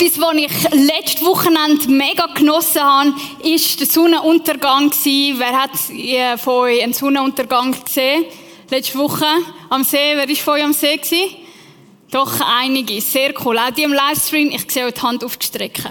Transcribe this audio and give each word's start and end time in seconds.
Etwas, 0.00 0.18
was 0.18 0.34
ich 0.34 0.70
letztes 0.72 1.26
Wochenende 1.26 1.90
mega 1.90 2.24
genossen 2.26 2.80
habe, 2.80 3.12
ist 3.42 3.80
der 3.80 3.86
Sonnenuntergang. 3.86 4.90
Wer 5.04 5.52
hat 5.52 5.72
äh, 5.90 6.38
von 6.38 6.54
euch 6.54 6.82
einen 6.82 6.94
Sonnenuntergang 6.94 7.76
gesehen? 7.84 8.24
Letzte 8.70 8.96
Woche 8.96 9.26
am 9.68 9.84
See. 9.84 10.16
Wer 10.16 10.26
ist 10.26 10.40
von 10.40 10.54
euch 10.54 10.64
am 10.64 10.72
See 10.72 10.96
gewesen? 10.96 11.36
Doch 12.10 12.32
einige. 12.40 12.98
Sehr 13.02 13.34
cool. 13.44 13.58
Auch 13.58 13.72
die 13.72 13.82
im 13.82 13.92
Livestream. 13.92 14.50
Ich 14.52 14.70
sehe 14.72 14.86
euch 14.86 14.94
die 14.94 15.02
Hand 15.02 15.22
aufgestreckt. 15.22 15.82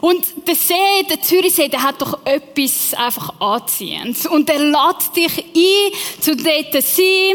Und 0.00 0.24
der 0.46 0.54
See, 0.54 1.02
der 1.10 1.20
Zürichsee, 1.20 1.66
der 1.66 1.82
hat 1.82 2.00
doch 2.00 2.20
etwas 2.24 2.94
einfach 2.94 3.40
anziehendes. 3.40 4.26
Und 4.26 4.48
er 4.48 4.60
lädt 4.60 5.16
dich 5.16 5.38
ein, 5.38 6.20
zu 6.20 6.36
dort 6.36 6.84
sein, 6.84 7.34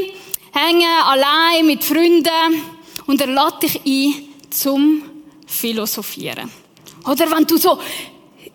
hängen, 0.54 1.04
allein, 1.04 1.66
mit 1.66 1.84
Freunden. 1.84 2.64
Und 3.06 3.20
er 3.20 3.28
lädt 3.28 3.64
dich 3.64 3.82
ein, 3.86 4.30
zum 4.50 5.11
philosophieren. 5.52 6.50
Oder 7.06 7.30
wenn 7.32 7.46
du 7.46 7.58
so 7.58 7.80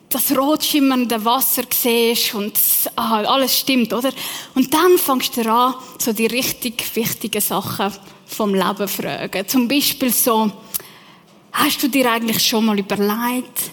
das 0.09 0.37
rot 0.37 0.65
schimmernde 0.65 1.23
Wasser 1.25 1.65
siehst 1.73 2.35
und 2.35 2.59
ah, 2.95 3.23
alles 3.23 3.59
stimmt, 3.59 3.93
oder? 3.93 4.13
Und 4.55 4.73
dann 4.73 4.99
fängst 4.99 5.37
du 5.37 5.51
an, 5.51 5.75
so 5.99 6.13
die 6.13 6.27
richtig 6.27 6.85
wichtigen 6.95 7.41
Sachen 7.41 7.93
vom 8.27 8.55
Leben 8.55 8.89
fragen. 8.89 9.49
Zum 9.49 9.67
Beispiel 9.67 10.13
so, 10.13 10.51
hast 11.53 11.83
du 11.83 11.89
dir 11.89 12.11
eigentlich 12.11 12.47
schon 12.47 12.67
mal 12.67 12.79
überlegt, 12.79 13.71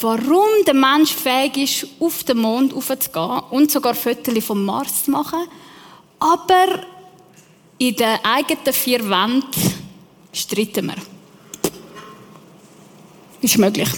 warum 0.00 0.48
der 0.66 0.74
Mensch 0.74 1.12
fähig 1.12 1.56
ist, 1.58 1.86
auf 2.00 2.24
den 2.24 2.38
Mond 2.38 2.72
aufzugehen 2.72 3.42
und 3.50 3.70
sogar 3.70 3.94
Fotos 3.94 4.44
vom 4.44 4.64
Mars 4.64 5.04
zu 5.04 5.10
machen, 5.10 5.46
aber 6.18 6.86
in 7.76 7.94
den 7.94 8.18
eigenen 8.24 8.72
vier 8.72 9.08
Wänden 9.08 9.74
streiten 10.32 10.86
wir. 10.86 11.17
Ist 13.40 13.58
möglich. 13.58 13.88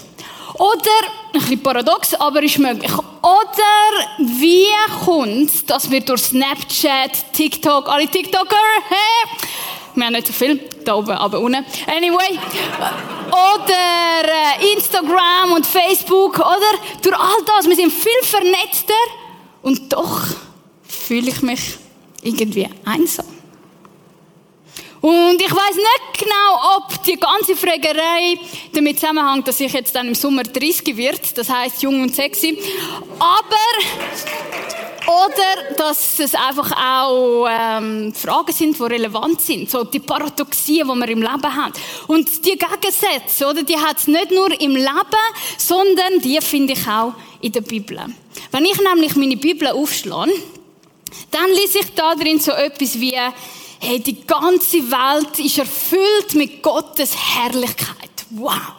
Oder, 0.54 0.90
ein 1.32 1.40
bisschen 1.40 1.62
paradox, 1.62 2.14
aber 2.14 2.42
ist 2.42 2.58
möglich. 2.58 2.92
Oder, 2.92 4.18
wie 4.18 4.66
kommt 5.04 5.48
es, 5.50 5.64
dass 5.64 5.90
wir 5.90 6.00
durch 6.00 6.22
Snapchat, 6.22 7.32
TikTok, 7.32 7.88
alle 7.88 8.06
TikToker, 8.08 8.56
hey, 8.88 9.48
wir 9.94 10.06
haben 10.06 10.12
nicht 10.12 10.26
so 10.26 10.32
viel, 10.32 10.60
da 10.84 10.94
oben, 10.94 11.12
aber 11.12 11.40
unten. 11.40 11.64
Anyway. 11.86 12.38
Oder 13.28 14.60
äh, 14.60 14.72
Instagram 14.74 15.52
und 15.54 15.66
Facebook, 15.66 16.38
oder? 16.38 16.78
Durch 17.02 17.18
all 17.18 17.42
das, 17.46 17.66
wir 17.66 17.76
sind 17.76 17.92
viel 17.92 18.22
vernetzter 18.22 18.92
und 19.62 19.92
doch 19.92 20.26
fühle 20.86 21.30
ich 21.30 21.42
mich 21.42 21.76
irgendwie 22.22 22.68
einsam. 22.84 23.26
Und 25.00 25.40
ich 25.40 25.50
weiß 25.50 25.76
nicht 25.76 26.18
genau, 26.18 26.76
ob 26.76 27.02
die 27.04 27.16
ganze 27.16 27.56
Fragerei 27.56 28.38
damit 28.72 29.00
zusammenhängt, 29.00 29.48
dass 29.48 29.60
ich 29.60 29.72
jetzt 29.72 29.94
dann 29.94 30.08
im 30.08 30.14
Sommer 30.14 30.42
30 30.42 30.96
wird, 30.96 31.38
das 31.38 31.48
heißt 31.48 31.82
jung 31.82 32.02
und 32.02 32.14
sexy. 32.14 32.58
Aber 33.18 33.56
oder 35.06 35.74
dass 35.76 36.20
es 36.20 36.34
einfach 36.34 36.70
auch 36.72 37.48
ähm, 37.50 38.12
Fragen 38.14 38.52
sind, 38.52 38.78
die 38.78 38.82
relevant 38.82 39.40
sind, 39.40 39.70
so 39.70 39.82
die 39.82 39.98
Paradoxien, 39.98 40.86
die 40.86 40.94
wir 40.94 41.08
im 41.08 41.22
Leben 41.22 41.56
haben. 41.56 41.72
Und 42.06 42.44
die 42.44 42.56
Gegensätze, 42.56 43.46
oder, 43.48 43.62
die 43.62 43.76
hat 43.76 43.98
es 43.98 44.06
nicht 44.06 44.30
nur 44.30 44.48
im 44.60 44.76
Leben, 44.76 45.24
sondern 45.56 46.20
die 46.22 46.38
finde 46.40 46.74
ich 46.74 46.86
auch 46.86 47.14
in 47.40 47.52
der 47.52 47.62
Bibel. 47.62 47.98
Wenn 48.52 48.64
ich 48.64 48.78
nämlich 48.80 49.16
meine 49.16 49.36
Bibel 49.36 49.68
aufschlage, 49.68 50.32
dann 51.30 51.48
lese 51.50 51.78
ich 51.78 51.94
da 51.94 52.14
drin 52.14 52.38
so 52.38 52.52
etwas 52.52 53.00
wie 53.00 53.16
hey, 53.80 53.98
die 53.98 54.24
ganze 54.26 54.78
Welt 54.90 55.38
ist 55.38 55.58
erfüllt 55.58 56.34
mit 56.34 56.62
Gottes 56.62 57.16
Herrlichkeit. 57.16 58.10
Wow. 58.30 58.74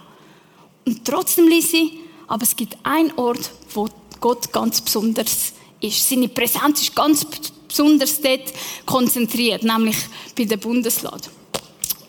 Und 0.86 1.04
trotzdem 1.04 1.48
ich, 1.50 1.94
aber 2.28 2.44
es 2.44 2.56
gibt 2.56 2.78
einen 2.84 3.12
Ort, 3.18 3.52
wo 3.74 3.90
Gott 4.20 4.52
ganz 4.54 4.80
besonders 4.80 5.54
ist. 5.82 6.08
Seine 6.08 6.30
Präsenz 6.30 6.82
ist 6.82 6.96
ganz 6.96 7.26
besonders 7.68 8.22
dort 8.22 8.54
konzentriert, 8.86 9.64
nämlich 9.64 9.98
bei 10.38 10.46
der 10.46 10.58
Bundeslade. 10.58 11.30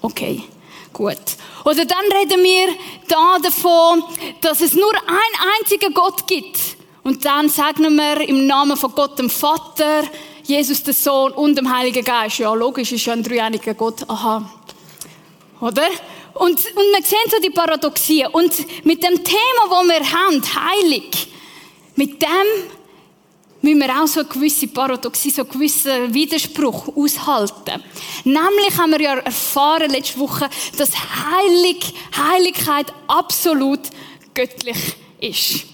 Okay, 0.02 0.42
gut. 0.92 1.16
Oder 1.64 1.84
dann 1.84 2.04
reden 2.12 2.42
wir 2.42 2.68
da 3.08 3.38
davon, 3.42 4.04
dass 4.40 4.60
es 4.60 4.74
nur 4.74 4.92
einen 4.94 5.52
einzigen 5.58 5.94
Gott 5.94 6.26
gibt. 6.26 6.58
Und 7.04 7.24
dann 7.24 7.48
sagen 7.48 7.96
wir 7.96 8.20
im 8.20 8.46
Namen 8.46 8.76
von 8.76 8.92
Gott 8.92 9.18
dem 9.18 9.30
Vater, 9.30 10.04
Jesus, 10.52 10.82
der 10.82 10.92
Sohn 10.92 11.32
und 11.32 11.56
dem 11.56 11.74
Heiligen 11.74 12.04
Geist. 12.04 12.38
Ja, 12.38 12.52
logisch, 12.52 12.92
ist 12.92 13.06
ja 13.06 13.14
ein 13.14 13.22
dreieiniger 13.22 13.72
Gott. 13.72 14.02
Aha. 14.06 14.50
Oder? 15.62 15.88
Und, 16.34 16.50
und 16.50 16.58
wir 16.60 17.02
sehen 17.02 17.30
so 17.30 17.38
die 17.42 17.48
Paradoxie. 17.48 18.26
Und 18.30 18.52
mit 18.84 19.02
dem 19.02 19.24
Thema, 19.24 19.62
das 19.70 19.88
wir 19.88 20.12
haben, 20.12 20.42
heilig, 20.42 21.28
mit 21.96 22.20
dem 22.20 22.28
müssen 23.62 23.80
wir 23.80 24.02
auch 24.02 24.06
so 24.06 24.20
eine 24.20 24.28
gewisse 24.28 24.66
Paradoxie, 24.66 25.30
so 25.30 25.42
einen 25.42 25.50
gewissen 25.52 26.12
Widerspruch 26.12 26.94
aushalten. 26.96 27.82
Nämlich 28.24 28.76
haben 28.76 28.90
wir 28.92 29.00
ja 29.00 29.14
erfahren 29.20 29.90
letzte 29.90 30.18
Woche, 30.18 30.50
dass 30.76 30.90
Heilig, 30.92 31.94
Heiligkeit 32.14 32.92
absolut 33.06 33.80
göttlich 34.34 34.96
ist. 35.18 35.64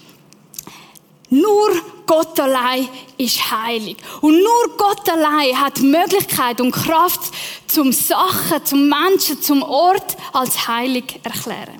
Nur 1.29 1.69
Gott 2.09 2.39
allein 2.39 2.89
ist 3.19 3.51
heilig. 3.51 3.97
Und 4.21 4.33
nur 4.41 4.77
Gott 4.77 5.07
allein 5.07 5.61
hat 5.61 5.79
Möglichkeit 5.79 6.59
und 6.59 6.71
Kraft, 6.71 7.21
zum 7.67 7.91
Sachen, 7.91 8.65
zum 8.65 8.89
Menschen, 8.89 9.39
zum 9.43 9.61
Ort 9.61 10.17
als 10.33 10.67
heilig 10.67 11.19
erklären. 11.21 11.79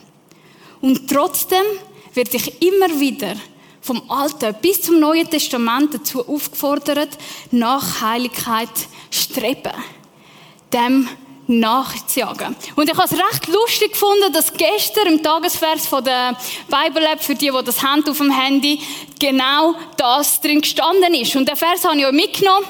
Und 0.81 1.09
trotzdem 1.09 1.63
wird 2.13 2.31
ich 2.35 2.61
immer 2.61 2.99
wieder 2.99 3.33
vom 3.81 4.03
Alten 4.07 4.53
bis 4.61 4.83
zum 4.83 4.99
Neuen 4.99 5.27
Testament 5.27 5.95
dazu 5.95 6.19
aufgefordert, 6.27 7.09
nach 7.49 8.01
Heiligkeit 8.01 8.69
streben. 9.09 9.73
Dem 10.71 11.09
nachzujagen. 11.49 12.55
Und 12.75 12.89
ich 12.89 12.95
habe 12.95 13.05
es 13.05 13.11
recht 13.11 13.47
lustig 13.47 13.93
gefunden, 13.93 14.31
dass 14.31 14.53
gestern 14.53 15.07
im 15.07 15.23
Tagesvers 15.23 15.87
von 15.87 16.03
der 16.03 16.37
Bible 16.67 17.05
App, 17.07 17.23
für 17.23 17.35
die, 17.35 17.49
die 17.49 17.63
das 17.65 17.81
haben 17.81 18.07
auf 18.07 18.17
dem 18.17 18.31
Handy, 18.31 18.79
genau 19.19 19.75
das 19.97 20.39
drin 20.39 20.61
gestanden 20.61 21.13
ist. 21.15 21.35
Und 21.35 21.47
der 21.47 21.55
Vers 21.55 21.83
habe 21.83 21.97
ich 21.97 22.05
euch 22.05 22.11
mitgenommen. 22.13 22.65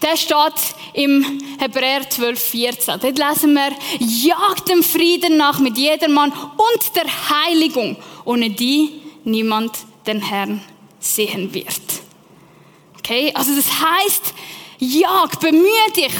Der 0.00 0.16
steht 0.16 0.54
im 0.92 1.40
Hebräer 1.58 2.08
12, 2.08 2.40
14. 2.40 3.00
Dort 3.00 3.18
lesen 3.18 3.54
wir, 3.54 3.72
jagt 3.98 4.68
dem 4.68 4.82
Frieden 4.82 5.36
nach 5.36 5.58
mit 5.58 5.76
jedermann 5.76 6.32
und 6.32 6.96
der 6.96 7.06
Heiligung, 7.30 7.96
ohne 8.24 8.50
die 8.50 9.00
niemand 9.24 9.72
den 10.06 10.20
Herrn 10.20 10.62
sehen 11.00 11.52
wird. 11.52 11.80
Okay? 12.98 13.32
Also 13.34 13.54
das 13.56 13.66
heißt, 13.66 14.34
jag, 14.78 15.40
bemühe 15.40 15.90
dich 15.96 16.12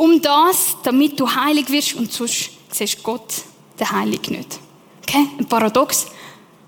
um 0.00 0.22
das, 0.22 0.78
damit 0.82 1.20
du 1.20 1.30
heilig 1.30 1.68
wirst 1.68 1.94
und 1.94 2.10
sonst 2.10 2.52
siehst 2.70 3.02
Gott, 3.02 3.34
der 3.78 3.90
Heilig 3.90 4.30
nicht. 4.30 4.58
Okay? 5.02 5.28
Ein 5.38 5.46
Paradox. 5.46 6.06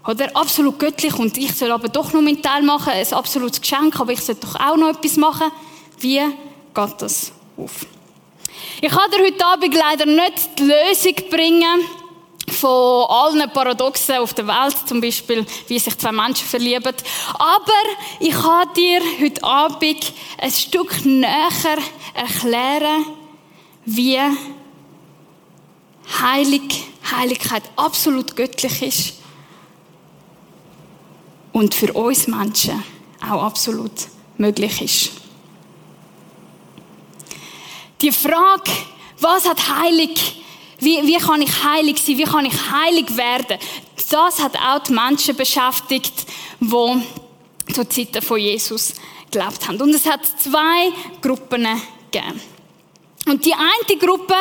Oder? 0.07 0.37
Absolut 0.37 0.79
göttlich 0.79 1.15
und 1.19 1.39
ich 1.39 1.55
soll 1.55 1.73
aber 1.73 1.89
doch 1.89 2.13
noch 2.13 2.21
meinen 2.21 2.43
Teil 2.43 2.63
machen, 2.63 2.93
ein 2.93 3.13
absolutes 3.15 3.59
Geschenk, 3.59 3.99
aber 3.99 4.13
ich 4.13 4.21
soll 4.21 4.35
doch 4.35 4.57
auch 4.57 4.77
noch 4.77 4.91
etwas 4.91 5.17
machen. 5.17 5.51
Wie 5.99 6.19
geht 6.19 6.95
das 6.99 7.33
auf? 7.57 7.87
Ich 8.83 8.91
kann 8.91 9.11
dir 9.11 9.25
heute 9.25 9.47
Abend 9.47 9.75
leider 9.75 10.05
nicht 10.05 10.59
die 10.59 10.65
Lösung 10.65 11.15
bringen 11.31 11.81
von 12.51 13.07
allen 13.09 13.51
Paradoxen 13.51 14.17
auf 14.17 14.35
der 14.35 14.47
Welt, 14.47 14.77
zum 14.87 15.01
Beispiel, 15.01 15.47
wie 15.69 15.79
sich 15.79 15.97
zwei 15.97 16.13
Menschen 16.13 16.47
verlieben. 16.47 16.95
Aber 17.39 17.83
ich 18.21 18.33
kann 18.35 18.69
dir 18.77 19.01
heute 19.23 19.43
Abend 19.43 20.13
ein 20.37 20.51
Stück 20.51 21.03
näher 21.07 21.79
erklären, 22.15 23.07
wie 23.85 24.19
heilig, 26.21 26.85
Heiligkeit 27.11 27.63
absolut 27.77 28.37
göttlich 28.37 28.83
ist 28.83 29.15
und 31.53 31.75
für 31.75 31.93
uns 31.93 32.27
Menschen 32.27 32.83
auch 33.21 33.43
absolut 33.43 33.93
möglich 34.39 34.81
ist. 34.83 35.13
Die 38.01 38.11
Frage, 38.11 38.71
was 39.21 39.49
hat 39.49 39.61
heilig, 39.69 40.43
wie, 40.79 41.07
wie 41.07 41.19
kann 41.19 41.43
ich 41.43 41.65
heilig 41.65 41.99
sein, 42.03 42.19
wie 42.19 42.25
kann 42.25 42.45
ich 42.45 42.71
heilig 42.71 43.17
werden, 43.17 43.59
das 44.11 44.43
hat 44.43 44.57
auch 44.57 44.81
die 44.81 44.93
Menschen 44.93 45.37
beschäftigt, 45.37 46.27
die 46.61 47.73
zur 47.73 47.89
Zeiten 47.89 48.21
von 48.21 48.39
Jesus 48.39 48.95
gelebt 49.31 49.67
haben. 49.67 49.81
Und 49.81 49.95
es 49.95 50.05
hat 50.05 50.21
zwei 50.39 50.93
Gruppen 51.21 51.67
gegeben. 52.11 52.41
Und 53.27 53.45
die 53.45 53.53
eine 53.53 53.99
Gruppe, 53.99 54.35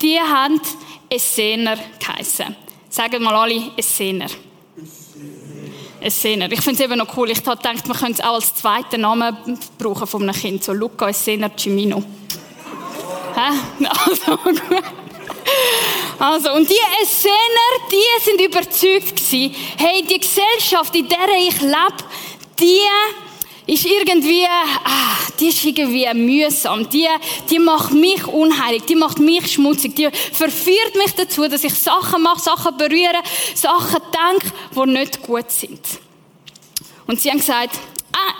die 0.00 0.18
haben 0.18 0.60
Essener 1.08 1.78
geheissen. 1.98 2.56
Sagen 2.88 3.22
mal 3.22 3.34
alle 3.34 3.70
Essener. 3.76 4.26
Essener. 6.00 6.50
Ich 6.52 6.60
finde 6.60 6.82
es 6.82 6.90
eben 6.90 6.98
noch 6.98 7.16
cool. 7.16 7.30
Ich 7.30 7.44
habe 7.44 7.56
gedacht, 7.56 7.86
man 7.88 7.96
könnte 7.96 8.14
es 8.14 8.20
auch 8.20 8.34
als 8.34 8.54
zweiten 8.54 9.00
Namen 9.00 9.36
brauchen 9.78 10.06
von 10.06 10.22
einem 10.22 10.34
Kind. 10.34 10.62
So 10.62 10.72
Luca 10.72 11.08
Essener 11.08 11.50
Cimino. 11.56 12.02
Hä? 13.34 13.52
Also 14.06 14.36
gut. 14.38 14.62
Also, 16.18 16.52
und 16.54 16.68
die 16.68 16.78
Essener, 17.02 17.90
die 17.90 18.24
sind 18.24 18.40
überzeugt 18.40 19.16
gewesen, 19.16 19.54
hey, 19.76 20.02
die 20.02 20.18
Gesellschaft, 20.18 20.94
in 20.96 21.08
der 21.08 21.28
ich 21.38 21.60
lebe, 21.60 22.04
die 22.58 22.80
ist 23.66 23.84
irgendwie, 23.84 24.44
ah, 24.46 25.16
die 25.38 25.48
ist 25.48 25.64
irgendwie 25.64 26.06
mühsam. 26.14 26.88
Die, 26.88 27.08
die 27.50 27.58
macht 27.58 27.92
mich 27.92 28.24
unheilig, 28.26 28.84
die 28.86 28.94
macht 28.94 29.18
mich 29.18 29.52
schmutzig, 29.52 29.96
die 29.96 30.08
verführt 30.10 30.94
mich 30.94 31.12
dazu, 31.16 31.48
dass 31.48 31.64
ich 31.64 31.74
Sachen 31.74 32.22
mache, 32.22 32.40
Sachen 32.40 32.76
berühre, 32.76 33.22
Sachen 33.54 34.00
denke, 34.12 34.52
die 34.74 34.90
nicht 34.90 35.22
gut 35.22 35.50
sind. 35.50 35.80
Und 37.06 37.20
sie 37.20 37.30
haben 37.30 37.38
gesagt, 37.38 37.78
ah, 38.12 38.34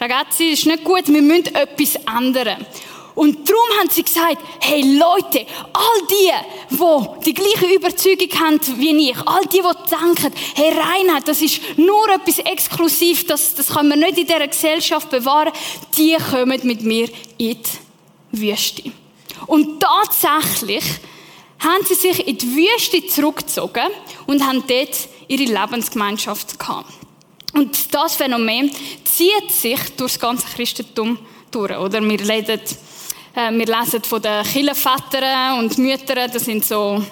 Ragazzi, 0.00 0.50
das 0.50 0.58
ist 0.60 0.66
nicht 0.66 0.82
gut, 0.82 1.06
wir 1.06 1.22
müssen 1.22 1.54
etwas 1.54 1.94
ändern. 1.94 2.66
Und 3.14 3.48
darum 3.48 3.78
haben 3.78 3.90
sie 3.90 4.02
gesagt, 4.02 4.38
hey 4.60 4.82
Leute, 4.98 5.46
all 5.72 6.06
die, 6.10 6.32
die 6.70 7.24
die 7.26 7.34
gleiche 7.34 7.74
Überzeugung 7.74 8.40
haben 8.40 8.60
wie 8.78 9.10
ich, 9.10 9.18
all 9.26 9.44
die, 9.46 9.60
die 9.60 9.90
denken, 9.90 10.32
hey 10.54 10.70
Reinheit, 10.70 11.28
das 11.28 11.42
ist 11.42 11.60
nur 11.76 12.08
etwas 12.08 12.38
exklusiv, 12.38 13.26
das, 13.26 13.54
das 13.54 13.68
kann 13.68 13.88
man 13.88 13.98
nicht 13.98 14.18
in 14.18 14.26
dieser 14.26 14.48
Gesellschaft 14.48 15.10
bewahren, 15.10 15.52
die 15.96 16.16
kommen 16.30 16.60
mit 16.62 16.82
mir 16.82 17.08
in 17.36 17.58
die 17.58 18.50
Wüste. 18.50 18.90
Und 19.46 19.80
tatsächlich 19.80 20.84
haben 21.58 21.84
sie 21.84 21.94
sich 21.94 22.26
in 22.26 22.38
die 22.38 22.56
Wüste 22.56 23.06
zurückgezogen 23.06 23.88
und 24.26 24.46
haben 24.46 24.64
dort 24.66 25.08
ihre 25.28 25.44
Lebensgemeinschaft 25.44 26.58
gehabt. 26.58 26.92
Und 27.52 27.94
das 27.94 28.16
Phänomen 28.16 28.70
zieht 29.04 29.50
sich 29.52 29.78
durch 29.96 30.12
das 30.12 30.18
ganze 30.18 30.46
Christentum 30.46 31.18
durch, 31.50 31.76
oder? 31.76 32.02
Wir 32.02 32.20
reden 32.20 32.60
wir 33.34 33.66
lesen 33.66 34.02
von 34.02 34.20
den 34.20 34.44
Killenvätern 34.44 35.58
und 35.58 35.78
Müttern, 35.78 36.30
das 36.30 36.44
sind 36.44 36.64
so, 36.64 37.02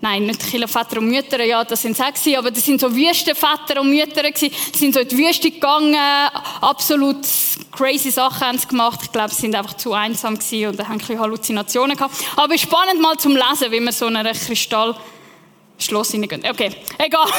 nein, 0.00 0.26
nicht 0.26 0.50
Killenväter 0.50 0.98
und 0.98 1.08
Mütter, 1.08 1.42
ja, 1.42 1.64
das 1.64 1.82
sind 1.82 1.96
sechs, 1.96 2.26
aber 2.36 2.50
das 2.50 2.64
sind 2.64 2.80
so 2.80 2.94
Wüstenväter 2.94 3.80
und 3.80 3.88
Mütter 3.88 4.22
gewesen. 4.22 4.50
Sind 4.74 4.92
so 4.92 5.00
in 5.00 5.08
die 5.08 5.16
Wüste 5.16 5.50
gegangen, 5.50 5.96
absolut 6.60 7.26
crazy 7.72 8.10
Sachen 8.10 8.46
haben 8.46 8.58
sie 8.58 8.68
gemacht. 8.68 9.00
Ich 9.04 9.12
glaube, 9.12 9.30
sie 9.30 9.40
sind 9.42 9.54
einfach 9.54 9.74
zu 9.74 9.94
einsam 9.94 10.38
gewesen 10.38 10.68
und 10.68 10.80
haben 10.80 10.92
ein 10.92 10.98
bisschen 10.98 11.18
Halluzinationen 11.18 11.96
gehabt. 11.96 12.14
Aber 12.36 12.58
spannend 12.58 13.00
mal 13.00 13.16
zum 13.16 13.34
Lesen, 13.34 13.72
wie 13.72 13.80
man 13.80 13.94
so 13.94 14.06
in 14.06 14.16
einem 14.16 14.34
Kristallschloss 14.34 16.10
hineingehen. 16.10 16.44
Okay, 16.46 16.70
egal. 16.98 17.26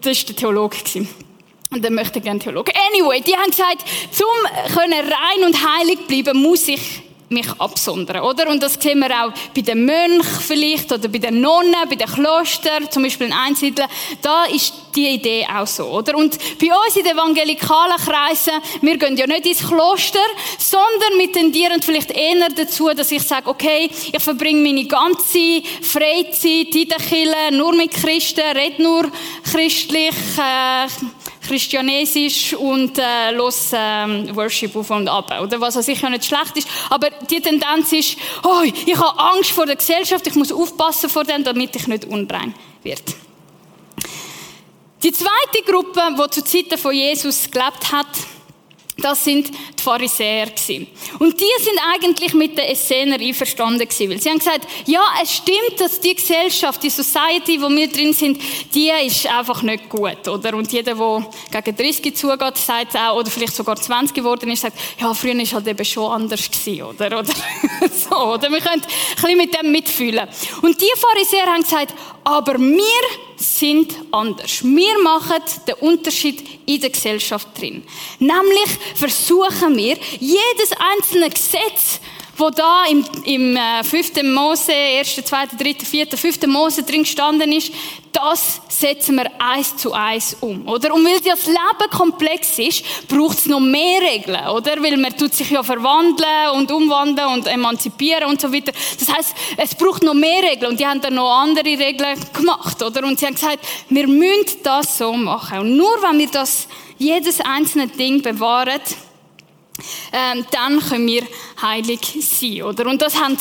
das 0.00 0.18
war 0.18 0.24
der 0.26 0.36
Theologe. 0.36 0.78
Gewesen. 0.78 1.29
Und 1.72 1.84
dann 1.84 1.94
möchte 1.94 2.18
ich 2.18 2.24
gerne 2.24 2.40
Theologen. 2.40 2.72
Anyway, 2.92 3.20
die 3.20 3.36
haben 3.36 3.50
gesagt, 3.50 3.84
zum 4.10 4.74
können 4.74 4.92
rein 4.92 5.44
und 5.46 5.56
heilig 5.78 6.00
bleiben, 6.08 6.42
muss 6.42 6.66
ich 6.66 6.80
mich 7.28 7.46
absondern, 7.60 8.22
oder? 8.22 8.48
Und 8.48 8.60
das 8.60 8.74
sehen 8.74 8.98
wir 8.98 9.10
auch 9.10 9.32
bei 9.54 9.60
den 9.60 9.84
Mönchen 9.84 10.24
vielleicht 10.24 10.90
oder 10.90 11.08
bei 11.08 11.18
den 11.18 11.40
Nonnen, 11.40 11.76
bei 11.88 11.94
den 11.94 12.08
Klostern, 12.08 12.90
zum 12.90 13.04
Beispiel 13.04 13.28
in 13.28 13.32
Einsiedeln. 13.32 13.88
Da 14.20 14.46
ist 14.46 14.74
die 14.96 15.06
Idee 15.06 15.46
auch 15.46 15.66
so, 15.66 15.84
oder? 15.84 16.16
Und 16.16 16.36
bei 16.58 16.66
uns 16.66 16.96
in 16.96 17.04
den 17.04 17.12
evangelikalen 17.16 17.98
Kreisen, 17.98 18.54
wir 18.80 18.98
gehen 18.98 19.16
ja 19.16 19.28
nicht 19.28 19.46
ins 19.46 19.64
Kloster, 19.64 20.18
sondern 20.58 21.18
wir 21.18 21.30
tendieren 21.30 21.80
vielleicht 21.80 22.10
eher 22.10 22.48
dazu, 22.48 22.88
dass 22.88 23.12
ich 23.12 23.22
sage, 23.22 23.48
okay, 23.48 23.88
ich 24.12 24.20
verbringe 24.20 24.60
meine 24.60 24.86
ganze 24.86 25.62
Freizeit 25.82 26.74
in 26.74 26.88
der 26.88 26.98
Kirche 26.98 27.52
nur 27.52 27.76
mit 27.76 27.92
Christen, 27.92 28.40
rede 28.40 28.82
nur 28.82 29.08
christlich, 29.44 30.16
äh, 30.36 30.88
christianesisch 31.50 32.54
und 32.54 32.96
äh, 32.96 33.32
los 33.32 33.70
ähm, 33.72 34.36
Worship 34.36 34.76
auf 34.76 34.88
und 34.90 35.08
ab, 35.08 35.34
oder? 35.42 35.60
Was 35.60 35.74
sicher 35.74 36.08
nicht 36.08 36.24
schlecht 36.24 36.56
ist, 36.56 36.68
aber 36.88 37.08
die 37.28 37.40
Tendenz 37.40 37.92
ist, 37.92 38.16
oh, 38.44 38.62
ich 38.62 38.96
habe 38.96 39.18
Angst 39.18 39.50
vor 39.50 39.66
der 39.66 39.74
Gesellschaft, 39.74 40.24
ich 40.28 40.36
muss 40.36 40.52
aufpassen 40.52 41.10
vor 41.10 41.24
dem, 41.24 41.42
damit 41.42 41.74
ich 41.74 41.88
nicht 41.88 42.04
unrein 42.04 42.54
werde. 42.84 43.02
Die 45.02 45.10
zweite 45.10 45.64
Gruppe, 45.66 46.00
die 46.16 46.30
zu 46.30 46.44
Zeiten 46.44 46.78
von 46.78 46.94
Jesus 46.94 47.50
gelebt 47.50 47.90
hat, 47.90 48.06
das 49.04 49.24
sind 49.24 49.48
die 49.48 49.82
Pharisäer 49.82 50.46
gewesen. 50.46 50.86
Und 51.18 51.40
die 51.40 51.62
sind 51.62 51.78
eigentlich 51.92 52.34
mit 52.34 52.56
den 52.56 52.66
Essener 52.66 53.18
einverstanden 53.20 53.80
gewesen, 53.80 54.10
weil 54.10 54.20
sie 54.20 54.30
haben 54.30 54.38
gesagt, 54.38 54.66
ja, 54.86 55.02
es 55.22 55.36
stimmt, 55.36 55.78
dass 55.78 56.00
die 56.00 56.14
Gesellschaft, 56.14 56.82
die 56.82 56.90
Society, 56.90 57.60
wo 57.60 57.68
wir 57.68 57.88
drin 57.88 58.12
sind, 58.12 58.40
die 58.74 58.90
ist 59.06 59.26
einfach 59.26 59.62
nicht 59.62 59.88
gut, 59.88 60.26
oder? 60.28 60.54
Und 60.54 60.72
jeder, 60.72 60.94
der 60.94 61.62
gegen 61.62 61.76
30 61.76 62.16
zugeht, 62.16 62.56
sagt 62.56 62.96
auch, 62.96 63.16
oder 63.16 63.30
vielleicht 63.30 63.54
sogar 63.54 63.76
20 63.76 64.14
geworden 64.14 64.50
ist, 64.50 64.62
sagt, 64.62 64.78
ja, 65.00 65.12
früher 65.14 65.38
ist 65.40 65.52
halt 65.52 65.66
eben 65.66 65.84
schon 65.84 66.10
anders 66.10 66.50
gewesen, 66.50 66.82
oder? 66.82 67.18
Oder 67.18 67.32
so, 68.10 68.16
oder? 68.16 68.50
Wir 68.50 68.60
können 68.60 68.82
ein 68.82 69.14
bisschen 69.14 69.36
mit 69.36 69.54
dem 69.54 69.72
mitfühlen. 69.72 70.28
Und 70.62 70.80
die 70.80 70.92
Pharisäer 70.96 71.46
haben 71.46 71.62
gesagt, 71.62 71.94
aber 72.24 72.58
wir 72.58 73.29
sind 73.40 73.94
anders. 74.12 74.62
Wir 74.62 74.98
machen 75.02 75.42
den 75.66 75.74
Unterschied 75.76 76.44
in 76.66 76.80
der 76.80 76.90
Gesellschaft 76.90 77.48
drin. 77.58 77.82
Nämlich 78.18 78.68
versuchen 78.94 79.76
wir, 79.76 79.96
jedes 80.18 80.72
einzelne 80.78 81.30
Gesetz, 81.30 82.00
wo 82.40 82.50
da 82.50 82.84
im, 82.90 83.04
im 83.24 83.56
äh, 83.56 83.84
5. 83.84 84.22
Mose, 84.22 84.72
1., 84.72 85.14
2., 85.24 85.46
3., 85.58 85.84
4., 85.84 86.06
5. 86.16 86.46
Mose 86.46 86.82
drin 86.82 87.02
gestanden 87.02 87.52
ist, 87.52 87.72
das 88.12 88.60
setzen 88.68 89.16
wir 89.16 89.30
eins 89.38 89.76
zu 89.76 89.92
eins 89.92 90.36
um, 90.40 90.66
oder? 90.66 90.92
Und 90.94 91.04
weil 91.04 91.20
das 91.20 91.46
Leben 91.46 91.90
komplex 91.90 92.58
ist, 92.58 92.84
braucht 93.06 93.38
es 93.38 93.46
noch 93.46 93.60
mehr 93.60 94.00
Regeln, 94.00 94.48
oder? 94.48 94.82
Weil 94.82 94.96
man 94.96 95.16
tut 95.16 95.34
sich 95.34 95.50
ja 95.50 95.62
verwandeln 95.62 96.50
und 96.54 96.72
umwandeln 96.72 97.28
und 97.28 97.46
emanzipieren 97.46 98.24
und 98.24 98.40
so 98.40 98.52
weiter. 98.52 98.72
Das 98.98 99.14
heißt, 99.14 99.34
es 99.56 99.74
braucht 99.74 100.02
noch 100.02 100.14
mehr 100.14 100.42
Regeln 100.42 100.72
und 100.72 100.80
die 100.80 100.86
haben 100.86 101.00
dann 101.00 101.14
noch 101.14 101.30
andere 101.30 101.66
Regeln 101.66 102.18
gemacht, 102.32 102.82
oder? 102.82 103.04
Und 103.04 103.18
sie 103.18 103.26
haben 103.26 103.34
gesagt, 103.34 103.60
wir 103.88 104.08
müssen 104.08 104.62
das 104.62 104.98
so 104.98 105.12
machen. 105.12 105.60
Und 105.60 105.76
nur 105.76 106.02
wenn 106.02 106.18
wir 106.18 106.28
das 106.28 106.66
jedes 106.98 107.40
einzelne 107.40 107.86
Ding 107.86 108.22
bewahren, 108.22 108.80
ähm, 110.12 110.44
dann 110.50 110.80
können 110.80 111.06
wir 111.06 111.22
heilig 111.60 112.00
sein, 112.20 112.62
oder? 112.62 112.86
Und 112.86 113.02
das 113.02 113.20
haben 113.20 113.36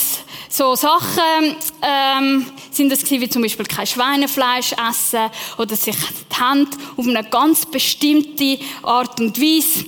so 0.50 0.76
Sachen, 0.76 1.56
ähm, 1.82 2.46
sind 2.72 2.92
das 2.92 3.04
gewesen, 3.04 3.22
wie 3.22 3.30
zum 3.30 3.42
Beispiel 3.42 3.66
kein 3.66 3.88
Schweinefleisch 3.88 4.74
essen 4.90 5.30
oder 5.58 5.76
sich 5.76 5.96
die 5.96 6.44
Hände 6.44 6.78
auf 6.98 7.08
eine 7.08 7.24
ganz 7.24 7.66
bestimmte 7.66 8.60
Art 8.84 9.20
und 9.20 9.40
Weise 9.40 9.86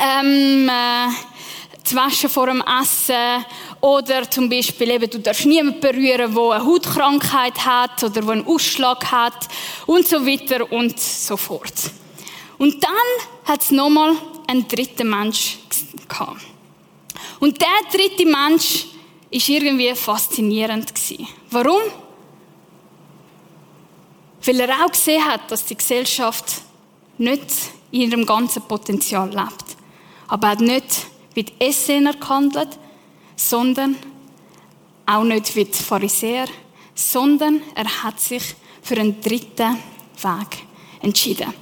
ähm, 0.00 0.68
äh, 0.68 1.84
zu 1.84 1.96
waschen 1.96 2.28
vor 2.28 2.46
dem 2.46 2.62
Essen 2.80 3.44
oder 3.80 4.28
zum 4.30 4.48
Beispiel 4.48 4.90
eben, 4.90 5.08
du 5.08 5.20
darfst 5.20 5.46
niemanden 5.46 5.80
berühren, 5.80 6.34
der 6.34 6.50
eine 6.50 6.64
Hautkrankheit 6.64 7.64
hat 7.64 8.02
oder 8.02 8.20
der 8.20 8.28
einen 8.28 8.46
Ausschlag 8.46 9.10
hat 9.10 9.48
und 9.86 10.06
so 10.06 10.26
weiter 10.26 10.70
und 10.70 10.98
so 10.98 11.36
fort. 11.36 11.72
Und 12.58 12.82
dann 12.82 12.90
hat 13.44 13.62
es 13.62 13.70
nochmal 13.70 14.16
einen 14.46 14.66
dritten 14.66 15.08
Mensch 15.08 15.58
gehabt. 16.08 16.42
Und 17.40 17.60
der 17.60 17.68
dritte 17.90 18.26
Mensch 18.26 18.86
ist 19.30 19.48
irgendwie 19.48 19.94
faszinierend. 19.94 20.92
Warum? 21.50 21.82
Weil 24.44 24.60
er 24.60 24.84
auch 24.84 24.90
gesehen 24.90 25.24
hat, 25.24 25.50
dass 25.50 25.64
die 25.64 25.76
Gesellschaft 25.76 26.62
nicht 27.18 27.44
in 27.90 28.02
ihrem 28.02 28.24
ganzen 28.26 28.62
Potenzial 28.62 29.28
lebt. 29.28 29.76
Aber 30.28 30.48
er 30.48 30.50
hat 30.52 30.60
nicht 30.60 31.06
wie 31.34 31.44
die 31.44 31.60
Essener 31.60 32.14
gehandelt, 32.14 32.78
sondern 33.36 33.96
auch 35.06 35.24
nicht 35.24 35.54
wie 35.56 35.64
die 35.64 35.72
Pharisäer, 35.72 36.46
sondern 36.94 37.62
er 37.74 38.02
hat 38.02 38.20
sich 38.20 38.42
für 38.82 38.96
einen 38.96 39.20
dritten 39.20 39.76
Weg 40.22 40.66
entschieden. 41.00 41.52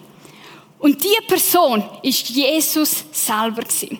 Und 0.78 1.02
diese 1.02 1.22
Person 1.22 1.84
ist 2.02 2.28
Jesus 2.28 3.04
selber 3.12 3.62
gewesen. 3.62 3.98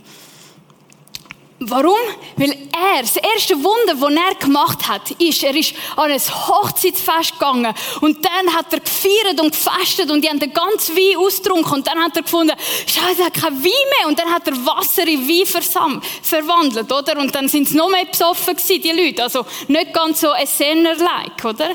Warum? 1.58 1.96
Weil 2.36 2.50
er, 2.50 3.00
das 3.00 3.16
erste 3.16 3.54
Wunder, 3.56 3.94
das 3.94 4.24
er 4.24 4.34
gemacht 4.34 4.86
hat, 4.86 5.10
ist, 5.12 5.42
er 5.42 5.56
ist 5.56 5.74
an 5.96 6.10
ein 6.10 6.20
Hochzeitsfest 6.20 7.32
gegangen 7.32 7.74
und 8.02 8.22
dann 8.22 8.54
hat 8.54 8.70
er 8.74 8.80
gefeiert 8.80 9.40
und 9.40 9.52
gefastet 9.52 10.10
und 10.10 10.22
die 10.22 10.28
haben 10.28 10.38
den 10.38 10.52
ganzen 10.52 10.94
Wein 10.94 11.16
ausgetrunken 11.16 11.72
und 11.72 11.86
dann 11.86 11.98
hat 11.98 12.14
er 12.14 12.22
gefunden, 12.22 12.52
Scheiße, 12.86 13.20
er 13.20 13.26
hat 13.26 13.34
kein 13.34 13.54
Wein 13.54 13.88
mehr 13.98 14.06
und 14.06 14.18
dann 14.18 14.30
hat 14.30 14.46
er 14.46 14.66
Wasser 14.66 15.08
in 15.08 15.26
Wein 15.26 16.02
verwandelt, 16.22 16.92
oder? 16.92 17.18
Und 17.18 17.34
dann 17.34 17.48
sind 17.48 17.68
sie 17.68 17.76
noch 17.76 17.88
mehr 17.88 18.04
besoffen 18.04 18.54
gewesen, 18.54 18.82
die 18.82 18.92
Leute, 18.92 19.22
also 19.22 19.46
nicht 19.68 19.94
ganz 19.94 20.20
so 20.20 20.34
Essener-like, 20.34 21.42
oder? 21.42 21.70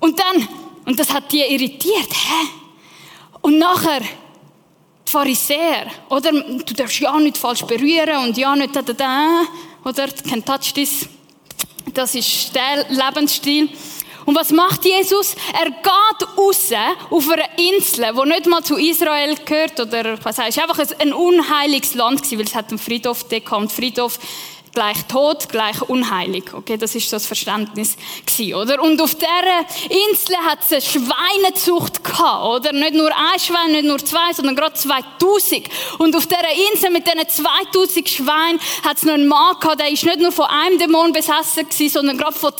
Und 0.00 0.18
dann, 0.18 0.48
und 0.86 0.98
das 0.98 1.12
hat 1.14 1.30
die 1.30 1.42
irritiert, 1.42 2.10
hä? 2.10 2.48
Und 3.42 3.58
nachher, 3.58 4.00
die 5.08 5.12
Pharisäer, 5.12 5.86
oder? 6.10 6.32
Du 6.32 6.74
darfst 6.74 7.00
ja 7.00 7.18
nicht 7.18 7.38
falsch 7.38 7.64
berühren 7.64 8.24
und 8.24 8.36
ja 8.36 8.54
nicht 8.54 8.76
da, 8.76 8.82
da, 8.82 8.92
da, 8.92 9.42
oder? 9.84 10.08
Kein 10.28 10.44
Touch 10.44 10.72
this. 10.74 11.08
Das 11.94 12.14
ist 12.14 12.54
der 12.54 12.84
Lebensstil. 12.90 13.70
Und 14.26 14.34
was 14.34 14.50
macht 14.50 14.84
Jesus? 14.84 15.34
Er 15.54 15.70
geht 15.70 16.28
raus 16.36 16.70
auf 17.08 17.30
eine 17.30 17.44
Insel, 17.56 18.14
wo 18.14 18.24
nicht 18.24 18.46
mal 18.46 18.62
zu 18.62 18.76
Israel 18.76 19.34
gehört, 19.42 19.80
oder 19.80 20.22
was 20.22 20.36
heißt, 20.36 20.58
einfach 20.58 20.84
ein 20.98 21.14
unheiliges 21.14 21.94
Land 21.94 22.30
weil 22.32 22.42
es 22.42 22.54
hat 22.54 22.68
einen 22.68 22.78
Friedhof, 22.78 23.26
der 23.28 23.40
kommt 23.40 23.72
Friedhof, 23.72 24.18
gleich 24.78 25.06
tot, 25.08 25.48
gleich 25.48 25.82
unheilig. 25.82 26.54
Okay, 26.54 26.76
das 26.76 26.94
ist 26.94 27.10
so 27.10 27.16
das 27.16 27.26
Verständnis 27.26 27.96
gewesen, 28.24 28.54
oder? 28.54 28.80
Und 28.80 29.02
auf 29.02 29.16
dieser 29.16 29.58
Insel 29.90 30.36
hat 30.46 30.60
es 30.62 30.70
eine 30.70 30.80
Schweinezucht 30.80 32.04
gehabt, 32.04 32.44
oder? 32.44 32.72
Nicht 32.72 32.94
nur 32.94 33.10
ein 33.10 33.40
Schwein, 33.40 33.72
nicht 33.72 33.86
nur 33.86 33.98
zwei, 33.98 34.32
sondern 34.32 34.54
gerade 34.54 34.74
2000. 34.74 35.68
Und 35.98 36.14
auf 36.14 36.28
dieser 36.28 36.72
Insel 36.72 36.90
mit 36.90 37.04
diesen 37.08 37.28
2000 37.28 38.08
Schweinen 38.08 38.60
hat 38.84 38.98
es 38.98 39.02
noch 39.02 39.14
einen 39.14 39.26
Mann 39.26 39.58
gehabt, 39.58 39.80
der 39.80 39.90
ist 39.90 40.04
nicht 40.04 40.20
nur 40.20 40.30
von 40.30 40.46
einem 40.46 40.78
Dämon 40.78 41.12
besessen 41.12 41.68
gewesen, 41.68 41.88
sondern 41.88 42.16
gerade 42.16 42.38
von 42.38 42.52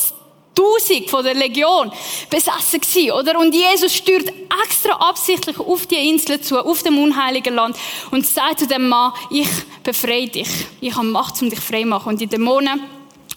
Tausend 0.58 1.08
von 1.08 1.22
der 1.22 1.34
Legion 1.34 1.92
besessen 2.28 2.80
gewesen, 2.80 3.12
oder? 3.12 3.38
Und 3.38 3.54
Jesus 3.54 3.94
stürzt 3.94 4.32
extra 4.64 4.94
absichtlich 4.94 5.56
auf 5.58 5.86
die 5.86 6.08
Insel 6.08 6.40
zu, 6.40 6.58
auf 6.58 6.82
dem 6.82 6.98
unheiligen 6.98 7.54
Land 7.54 7.76
und 8.10 8.26
sagt 8.26 8.60
zu 8.60 8.66
dem 8.66 8.88
Mann, 8.88 9.12
ich 9.30 9.48
befreie 9.84 10.26
dich. 10.26 10.48
Ich 10.80 10.96
habe 10.96 11.06
Macht, 11.06 11.40
um 11.40 11.48
dich 11.48 11.60
frei 11.60 11.82
zu 11.82 11.88
machen. 11.88 12.08
Und 12.08 12.20
die 12.20 12.26
Dämonen 12.26 12.80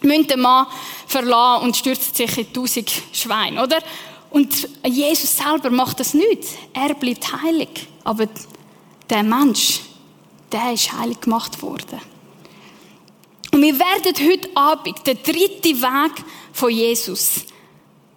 müssen 0.01 0.27
den 0.27 0.39
Mann 0.39 0.65
verlassen 1.05 1.65
und 1.65 1.77
stürzt 1.77 2.17
sich 2.17 2.37
in 2.39 2.51
tausend 2.51 2.91
Schweine, 3.13 3.61
oder? 3.61 3.77
Und 4.31 4.67
Jesus 4.83 5.37
selber 5.37 5.69
macht 5.69 5.99
das 5.99 6.15
nicht. 6.15 6.43
Er 6.73 6.95
bleibt 6.95 7.31
heilig. 7.43 7.87
Aber 8.03 8.27
der 9.09 9.23
Mensch, 9.23 9.81
der 10.51 10.73
ist 10.73 10.91
heilig 10.91 11.21
gemacht 11.21 11.61
worden. 11.61 12.10
Und 13.61 13.67
wir 13.67 13.77
werden 13.77 14.27
heute 14.27 14.49
Abend 14.55 15.05
den 15.05 15.21
dritten 15.21 15.83
Weg 15.83 16.25
von 16.51 16.71
Jesus 16.71 17.45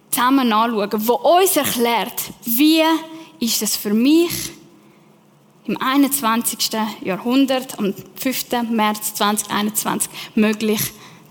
zusammen 0.09 0.51
anschauen, 0.51 1.07
wo 1.07 1.13
uns 1.13 1.55
erklärt, 1.55 2.19
wie 2.45 2.81
ist 3.39 3.61
es 3.61 3.75
für 3.75 3.93
mich 3.93 4.31
im 5.65 5.79
21. 5.79 6.57
Jahrhundert, 7.01 7.77
am 7.77 7.93
5. 8.15 8.63
März 8.71 9.13
2021, 9.13 10.09
möglich 10.33 10.81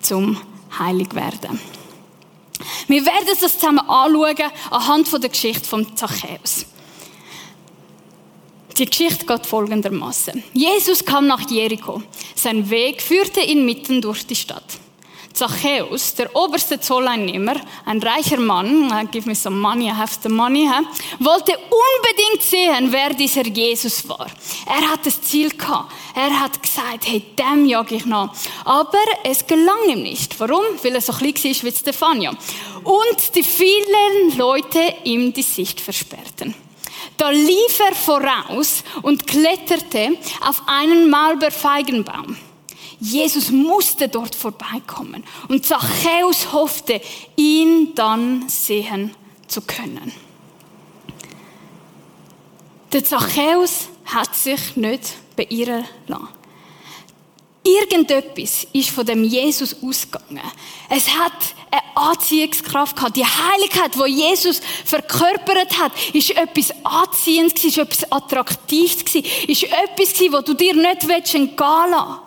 zum 0.00 0.40
heilig 0.78 1.12
werden. 1.16 1.59
Wir 2.87 3.04
werden 3.04 3.37
das 3.40 3.59
zusammen 3.59 3.80
anschauen 3.80 4.52
anhand 4.71 5.12
der 5.25 5.30
Geschichte 5.30 5.68
von 5.68 5.97
Zachäus. 5.97 6.66
Die 8.76 8.87
Geschichte 8.87 9.25
geht 9.25 9.47
folgendermaßen. 9.47 10.43
Jesus 10.52 11.04
kam 11.04 11.28
nach 11.28 11.49
Jericho. 11.49 12.02
Sein 12.35 12.69
Weg 12.71 13.00
führte 13.02 13.40
ihn 13.40 13.64
mitten 13.64 14.02
durch 14.02 14.26
die 14.26 14.35
Stadt. 14.35 14.64
Zachäus, 15.33 16.14
der 16.14 16.35
oberste 16.35 16.81
Zolleinnehmer, 16.81 17.54
ein 17.87 18.00
reicher 18.00 18.38
Mann, 18.38 18.90
uh, 18.93 19.07
give 19.11 19.28
me 19.28 19.35
some 19.35 19.57
money, 19.57 19.87
I 19.87 19.90
have 19.90 20.16
the 20.23 20.28
money, 20.28 20.69
wollte 21.19 21.52
unbedingt 21.59 22.43
sehen, 22.43 22.93
wer 22.93 23.14
dieser 23.14 23.45
Jesus 23.47 24.09
war. 24.09 24.28
Er 24.66 24.90
hat 24.90 25.04
das 25.04 25.21
Ziel 25.23 25.50
gehabt. 25.50 25.93
Er 26.14 26.40
hat 26.40 26.62
gesagt, 26.62 27.07
hey, 27.07 27.23
dem 27.37 27.66
jage 27.66 27.97
ich 27.97 28.07
nach. 28.07 28.33
Aber 28.64 28.99
es 29.25 29.45
gelang 29.45 29.88
ihm 29.88 30.02
nicht. 30.02 30.38
Warum? 30.38 30.64
Weil 30.83 30.95
er 30.95 31.00
so 31.00 31.12
klein 31.12 31.35
war 31.35 31.43
wie 31.43 31.73
Stefania. 31.73 32.31
Und 32.85 33.35
die 33.35 33.43
vielen 33.43 34.37
Leute 34.37 34.95
ihm 35.02 35.33
die 35.33 35.43
Sicht 35.43 35.81
versperrten. 35.81 36.54
Da 37.25 37.31
lief 37.31 37.81
er 37.81 37.95
voraus 37.95 38.85
und 39.00 39.26
kletterte 39.26 40.19
auf 40.47 40.61
einen 40.66 41.09
Maulbeerfeigenbaum. 41.09 42.37
Jesus 43.00 43.50
musste 43.50 44.11
dort 44.11 44.35
vorbeikommen 44.35 45.25
und 45.49 45.64
Zachäus 45.64 46.52
hoffte, 46.52 47.00
ihn 47.35 47.95
dann 47.95 48.47
sehen 48.50 49.14
zu 49.47 49.62
können. 49.62 50.12
Der 52.93 53.02
Zachäus 53.02 53.88
hat 54.04 54.35
sich 54.35 54.76
nicht 54.76 55.14
beirren 55.35 55.87
lassen. 56.07 56.44
Irgendetwas 57.66 58.66
ist 58.75 58.90
von 58.90 59.06
dem 59.06 59.25
Jesus 59.25 59.75
ausgegangen. 59.83 60.42
Es 60.90 61.09
hat 61.09 61.33
eine 61.71 61.80
Anziehungskraft 62.11 62.94
gehabt. 62.94 63.16
Die 63.16 63.25
Heiligkeit, 63.25 63.94
die 63.94 64.12
Jesus 64.12 64.61
verkörpert 64.85 65.78
hat, 65.78 65.92
ist 66.12 66.30
etwas 66.37 66.75
Anziehendes, 66.85 67.64
ist 67.64 67.78
etwas 67.78 68.12
Attraktives, 68.12 69.14
ist 69.14 69.62
etwas, 69.62 70.21
wo 70.30 70.42
du 70.42 70.52
dir 70.52 70.75
nicht 70.75 71.09
entgehen 71.09 71.56
lassen 71.56 72.18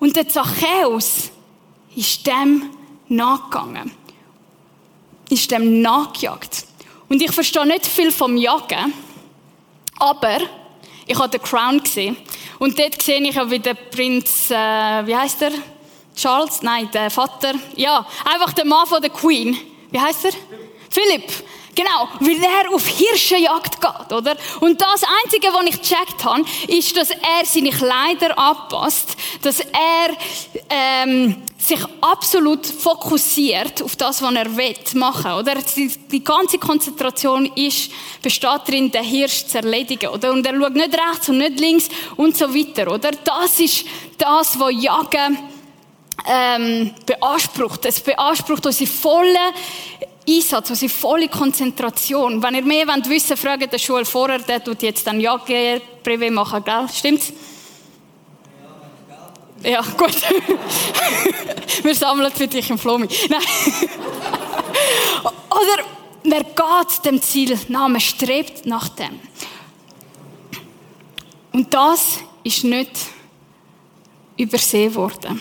und 0.00 0.14
der 0.14 0.28
Zachäus 0.28 1.30
ist 1.96 2.26
dem 2.26 2.70
nachgegangen. 3.08 3.90
Ist 5.28 5.50
dem 5.50 5.82
nachgejagt. 5.82 6.66
Und 7.08 7.22
ich 7.22 7.32
verstehe 7.32 7.66
nicht 7.66 7.86
viel 7.86 8.12
vom 8.12 8.36
Jagen, 8.36 8.92
aber 9.98 10.38
ich 11.08 11.18
habe 11.18 11.30
The 11.32 11.38
Crown 11.38 11.82
gesehen. 11.82 12.16
Und 12.58 12.78
dort 12.78 13.00
sehe 13.02 13.20
ich 13.20 13.40
auch, 13.40 13.50
wie 13.50 13.58
der 13.58 13.74
Prinz, 13.74 14.50
äh, 14.50 14.54
wie 14.54 15.16
heißt 15.16 15.42
er? 15.42 15.52
Charles? 16.14 16.62
Nein, 16.62 16.88
der 16.92 17.10
Vater. 17.10 17.54
Ja, 17.76 18.06
einfach 18.24 18.52
der 18.52 18.66
Mann 18.66 18.86
von 18.86 19.00
der 19.00 19.10
Queen. 19.10 19.56
Wie 19.90 19.98
heißt 19.98 20.26
er? 20.26 20.32
Philipp. 20.90 21.32
Genau, 21.78 22.08
weil 22.18 22.42
er 22.42 22.74
auf 22.74 22.84
Hirschenjagd 22.88 23.80
geht, 23.80 24.12
oder? 24.12 24.36
Und 24.58 24.80
das 24.80 25.04
Einzige, 25.22 25.46
was 25.52 25.64
ich 25.64 25.80
gecheckt 25.80 26.24
habe, 26.24 26.44
ist, 26.66 26.96
dass 26.96 27.10
er 27.10 27.44
seine 27.44 27.70
Kleider 27.70 28.36
anpasst, 28.36 29.16
dass 29.42 29.60
er 29.60 30.16
ähm, 30.70 31.40
sich 31.56 31.78
absolut 32.00 32.66
fokussiert 32.66 33.80
auf 33.80 33.94
das, 33.94 34.20
was 34.20 34.34
er 34.34 34.56
will 34.56 34.74
machen, 34.94 35.30
oder? 35.34 35.54
Die, 35.76 36.24
ganze 36.24 36.58
Konzentration 36.58 37.46
ist, 37.54 37.92
besteht 38.22 38.62
darin, 38.66 38.90
den 38.90 39.04
Hirsch 39.04 39.46
zu 39.46 39.58
erledigen, 39.58 40.08
oder? 40.08 40.32
Und 40.32 40.44
er 40.44 40.60
schaut 40.60 40.74
nicht 40.74 40.98
rechts 40.98 41.28
und 41.28 41.38
nicht 41.38 41.60
links 41.60 41.88
und 42.16 42.36
so 42.36 42.52
weiter, 42.52 42.92
oder? 42.92 43.12
Das 43.12 43.60
ist 43.60 43.84
das, 44.16 44.58
was 44.58 44.72
Jagen 44.72 45.38
ähm, 46.26 46.92
beansprucht. 47.06 47.84
Es 47.84 48.00
beansprucht 48.00 48.66
unsere 48.66 48.90
volle 48.90 49.38
Einsatz, 50.28 50.70
unsere 50.70 50.90
volle 50.90 51.28
Konzentration. 51.28 52.42
Wenn 52.42 52.54
ihr 52.56 52.62
mehr 52.62 52.86
wollt 52.86 53.08
wissen 53.08 53.36
fragt 53.36 53.72
der 53.72 53.78
Schule 53.78 54.04
vorher, 54.04 54.38
der 54.38 54.62
tut 54.62 54.82
jetzt 54.82 55.06
dann 55.06 55.20
ja 55.20 55.36
Privé 55.36 56.30
machen, 56.30 56.62
gell? 56.64 56.86
Stimmt's? 56.92 57.32
Ja, 59.62 59.80
gut. 59.80 60.14
Wir 61.82 61.94
sammeln 61.94 62.30
für 62.32 62.46
dich 62.46 62.70
im 62.70 62.78
Flomi. 62.78 63.08
Nein. 63.28 63.40
Oder 65.50 65.84
wer 66.22 66.44
geht 66.44 67.04
dem 67.04 67.20
Ziel 67.20 67.58
nach, 67.68 67.88
man 67.88 68.00
strebt 68.00 68.66
nach 68.66 68.88
dem. 68.90 69.18
Und 71.52 71.74
das 71.74 72.20
ist 72.44 72.62
nicht 72.64 72.92
übersehen 74.36 74.94
worden. 74.94 75.40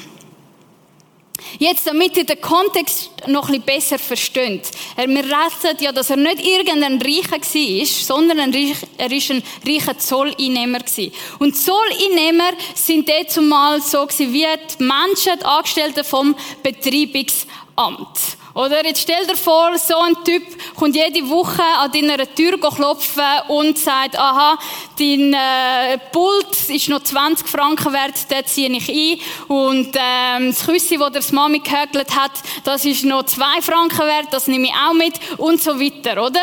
Jetzt, 1.59 1.87
damit 1.87 2.17
ihr 2.17 2.25
den 2.25 2.41
Kontext 2.41 3.11
noch 3.27 3.49
ein 3.49 3.61
bisschen 3.61 3.65
besser 3.65 3.99
versteht. 3.99 4.71
Wir 4.95 5.07
reden 5.07 5.77
ja, 5.79 5.91
dass 5.91 6.09
er 6.09 6.17
nicht 6.17 6.45
irgendein 6.45 7.01
Reicher 7.01 7.41
war, 7.41 7.85
sondern 7.85 8.39
ein 8.39 8.53
Reich, 8.53 8.77
er 8.97 9.11
ist 9.11 9.31
ein 9.31 9.43
reicher 9.65 9.97
Zolleinnehmer 9.97 10.79
gewesen. 10.79 11.11
Und 11.39 11.55
Zolleinnehmer 11.55 12.51
sind 12.73 13.07
dort 13.07 13.31
zumal 13.31 13.81
so 13.81 14.05
gewesen, 14.05 14.33
wie 14.33 14.45
die 14.45 14.83
Menschen, 14.83 15.39
die 15.39 15.45
Angestellten 15.45 16.03
vom 16.03 16.35
Betreibungsamt. 16.63 18.37
Oder 18.57 18.83
jetzt 18.83 19.01
stell 19.01 19.23
dir 19.27 19.37
vor, 19.37 19.77
so 19.77 19.99
ein 19.99 20.15
Typ 20.25 20.43
kommt 20.73 20.95
jede 20.95 21.29
Woche 21.29 21.61
an 21.77 21.91
deiner 21.91 22.17
Tür 22.33 22.59
klopfen 22.59 23.21
und 23.49 23.77
sagt, 23.77 24.17
aha, 24.17 24.57
dein 24.97 25.31
äh, 25.31 25.99
Pult 26.11 26.67
ist 26.67 26.89
noch 26.89 27.03
20 27.03 27.47
Franken 27.47 27.93
wert, 27.93 28.15
den 28.31 28.43
ziehe 28.47 28.71
ich 28.71 28.89
ein. 28.89 29.19
Und 29.47 29.95
ähm, 29.95 30.47
das 30.47 30.65
Küssi, 30.65 30.97
das 30.97 31.27
der 31.27 31.35
Mami 31.35 31.59
gehökelt 31.59 32.15
hat, 32.15 32.31
das 32.63 32.83
ist 32.83 33.05
noch 33.05 33.27
2 33.27 33.61
Franken 33.61 33.99
wert, 34.07 34.29
das 34.31 34.47
nehme 34.47 34.65
ich 34.65 34.73
auch 34.73 34.93
mit 34.93 35.13
und 35.37 35.61
so 35.61 35.79
weiter, 35.79 36.25
oder? 36.25 36.41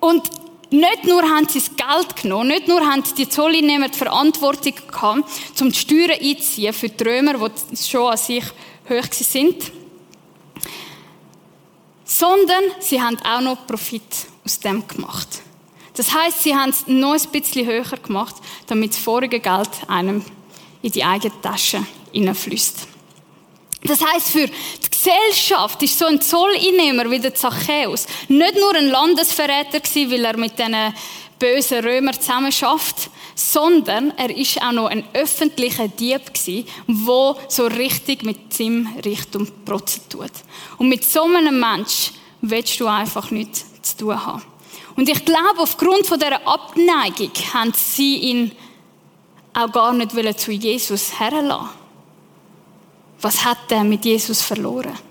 Und 0.00 0.28
nicht 0.68 1.04
nur 1.04 1.22
haben 1.22 1.48
sie 1.48 1.60
das 1.60 1.70
Geld 1.74 2.16
genommen, 2.20 2.48
nicht 2.48 2.68
nur 2.68 2.82
haben 2.82 3.02
die 3.16 3.30
Zolleinnehmer 3.30 3.88
die 3.88 3.96
Verantwortung 3.96 4.74
gehabt, 4.74 5.24
um 5.62 5.72
die 5.72 5.78
Steuern 5.78 6.20
einzuziehen 6.20 6.74
für 6.74 6.90
die 6.90 7.02
Römer, 7.02 7.48
die 7.48 7.76
schon 7.78 8.10
an 8.10 8.18
sich 8.18 8.44
hoch 8.90 9.12
sind, 9.12 9.77
sondern 12.08 12.64
sie 12.80 13.00
haben 13.00 13.18
auch 13.22 13.42
noch 13.42 13.66
Profit 13.66 14.02
aus 14.44 14.58
dem 14.58 14.88
gemacht. 14.88 15.28
Das 15.94 16.12
heißt, 16.12 16.42
sie 16.42 16.54
haben 16.54 16.70
es 16.70 16.86
noch 16.86 17.12
ein 17.12 17.30
bisschen 17.30 17.66
höher 17.66 17.84
gemacht, 17.84 18.36
damit 18.66 18.92
das 18.92 18.98
vorige 18.98 19.40
Geld 19.40 19.68
einem 19.88 20.24
in 20.80 20.90
die 20.90 21.04
eigene 21.04 21.38
Tasche 21.42 21.84
hineinfließt. 22.12 22.88
Das 23.82 24.00
heißt, 24.00 24.30
für 24.30 24.46
die 24.46 24.90
Gesellschaft 24.90 25.82
ist 25.82 25.98
so 25.98 26.06
ein 26.06 26.20
Zolleinnehmer 26.20 27.10
wie 27.10 27.20
der 27.20 27.34
Zachäus 27.34 28.06
nicht 28.28 28.54
nur 28.54 28.74
ein 28.74 28.88
Landesverräter 28.88 29.80
gewesen, 29.80 30.10
weil 30.10 30.24
er 30.24 30.36
mit 30.36 30.58
diesen 30.58 30.94
bösen 31.38 31.84
Römern 31.84 32.18
zusammen 32.18 32.52
schafft, 32.52 33.10
sondern 33.38 34.12
er 34.16 34.36
ist 34.36 34.60
auch 34.60 34.72
noch 34.72 34.88
ein 34.88 35.04
öffentlicher 35.12 35.86
Dieb 35.86 36.34
gewesen, 36.34 36.66
wo 36.88 37.36
so 37.48 37.66
richtig 37.66 38.24
mit 38.24 38.52
seinem 38.52 38.88
Richtung 39.04 39.46
protzen 39.64 40.02
tut. 40.08 40.32
Und 40.76 40.88
mit 40.88 41.04
so 41.04 41.22
einem 41.22 41.60
Mensch 41.60 42.10
willst 42.40 42.80
du 42.80 42.88
einfach 42.88 43.30
nichts 43.30 43.64
zu 43.82 43.96
tun 43.98 44.26
haben. 44.26 44.42
Und 44.96 45.08
ich 45.08 45.24
glaube, 45.24 45.58
aufgrund 45.58 46.04
von 46.04 46.18
dieser 46.18 46.46
Abneigung 46.46 47.30
haben 47.54 47.72
sie 47.74 48.16
ihn 48.16 48.52
auch 49.54 49.70
gar 49.70 49.92
nicht 49.92 50.40
zu 50.40 50.50
Jesus 50.50 51.20
herlassen. 51.20 51.68
was 53.20 53.44
hat 53.44 53.70
er 53.70 53.84
mit 53.84 54.04
Jesus 54.04 54.42
verloren? 54.42 55.07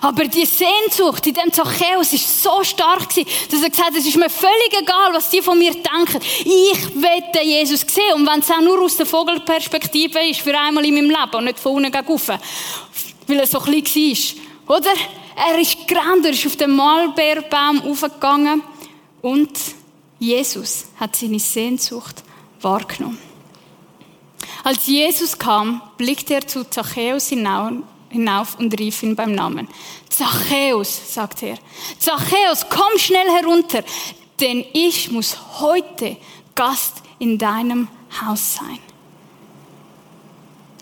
Aber 0.00 0.24
die 0.24 0.46
Sehnsucht 0.46 1.26
in 1.26 1.34
dem 1.34 1.52
Zachäus 1.52 2.12
ist 2.12 2.42
so 2.42 2.62
stark 2.64 3.08
gewesen, 3.08 3.28
dass 3.50 3.62
er 3.62 3.70
gesagt 3.70 3.88
hat, 3.88 3.96
es 3.96 4.06
ist 4.06 4.16
mir 4.16 4.30
völlig 4.30 4.72
egal, 4.72 5.12
was 5.12 5.30
die 5.30 5.42
von 5.42 5.58
mir 5.58 5.72
denken. 5.72 6.20
Ich 6.44 6.78
den 7.00 7.48
Jesus 7.48 7.80
sehen. 7.80 8.14
Und 8.14 8.26
wenn 8.26 8.40
es 8.40 8.50
auch 8.50 8.60
nur 8.60 8.80
aus 8.82 8.96
der 8.96 9.06
Vogelperspektive 9.06 10.18
ist, 10.28 10.40
für 10.40 10.58
einmal 10.58 10.84
in 10.84 10.94
meinem 10.94 11.10
Leben 11.10 11.34
und 11.34 11.44
nicht 11.44 11.60
von 11.60 11.76
unten 11.76 11.92
gegen 11.92 12.06
rauf, 12.06 12.28
weil 12.28 13.38
er 13.38 13.46
so 13.46 13.60
klein 13.60 13.84
war. 13.84 14.76
Oder? 14.76 14.92
Er 15.36 15.58
ist 15.58 15.86
gerannt, 15.86 16.26
er 16.26 16.32
ist 16.32 16.46
auf 16.46 16.56
den 16.56 16.76
Malbeerbaum 16.76 17.82
aufgegangen 17.82 18.62
und 19.22 19.50
Jesus 20.18 20.86
hat 21.00 21.16
seine 21.16 21.38
Sehnsucht 21.38 22.22
wahrgenommen. 22.60 23.18
Als 24.64 24.86
Jesus 24.86 25.38
kam, 25.38 25.80
blickte 25.96 26.34
er 26.34 26.46
zu 26.46 26.68
Zachäus 26.68 27.28
hinauf 27.28 27.72
und 28.58 28.78
rief 28.78 29.02
ihn 29.02 29.16
beim 29.16 29.34
Namen. 29.34 29.68
Zachäus, 30.08 31.14
sagt 31.14 31.42
er. 31.42 31.58
Zachäus, 31.98 32.66
komm 32.68 32.98
schnell 32.98 33.28
herunter, 33.30 33.82
denn 34.40 34.64
ich 34.72 35.10
muss 35.10 35.36
heute 35.60 36.16
Gast 36.54 37.02
in 37.18 37.38
deinem 37.38 37.88
Haus 38.20 38.56
sein. 38.56 38.78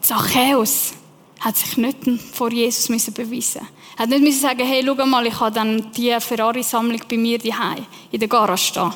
Zachäus 0.00 0.94
hat 1.40 1.56
sich 1.56 1.76
nicht 1.76 1.98
vor 2.32 2.50
Jesus 2.50 2.88
müssen 2.88 3.14
beweisen. 3.14 3.66
Er 3.96 4.02
hat 4.02 4.08
nicht 4.10 4.22
müssen 4.22 4.40
sagen, 4.40 4.66
hey, 4.66 4.82
schau 4.84 5.06
mal, 5.06 5.26
ich 5.26 5.38
habe 5.38 5.54
dann 5.54 5.92
die 5.92 6.14
Ferrari-Sammlung 6.18 7.00
bei 7.08 7.16
mir 7.16 7.38
daheim 7.38 7.86
in 8.10 8.20
der 8.20 8.28
Garage 8.28 8.66
stehen. 8.66 8.92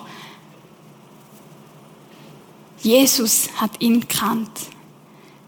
Jesus 2.83 3.49
hat 3.57 3.81
ihn 3.81 4.00
gekannt. 4.00 4.50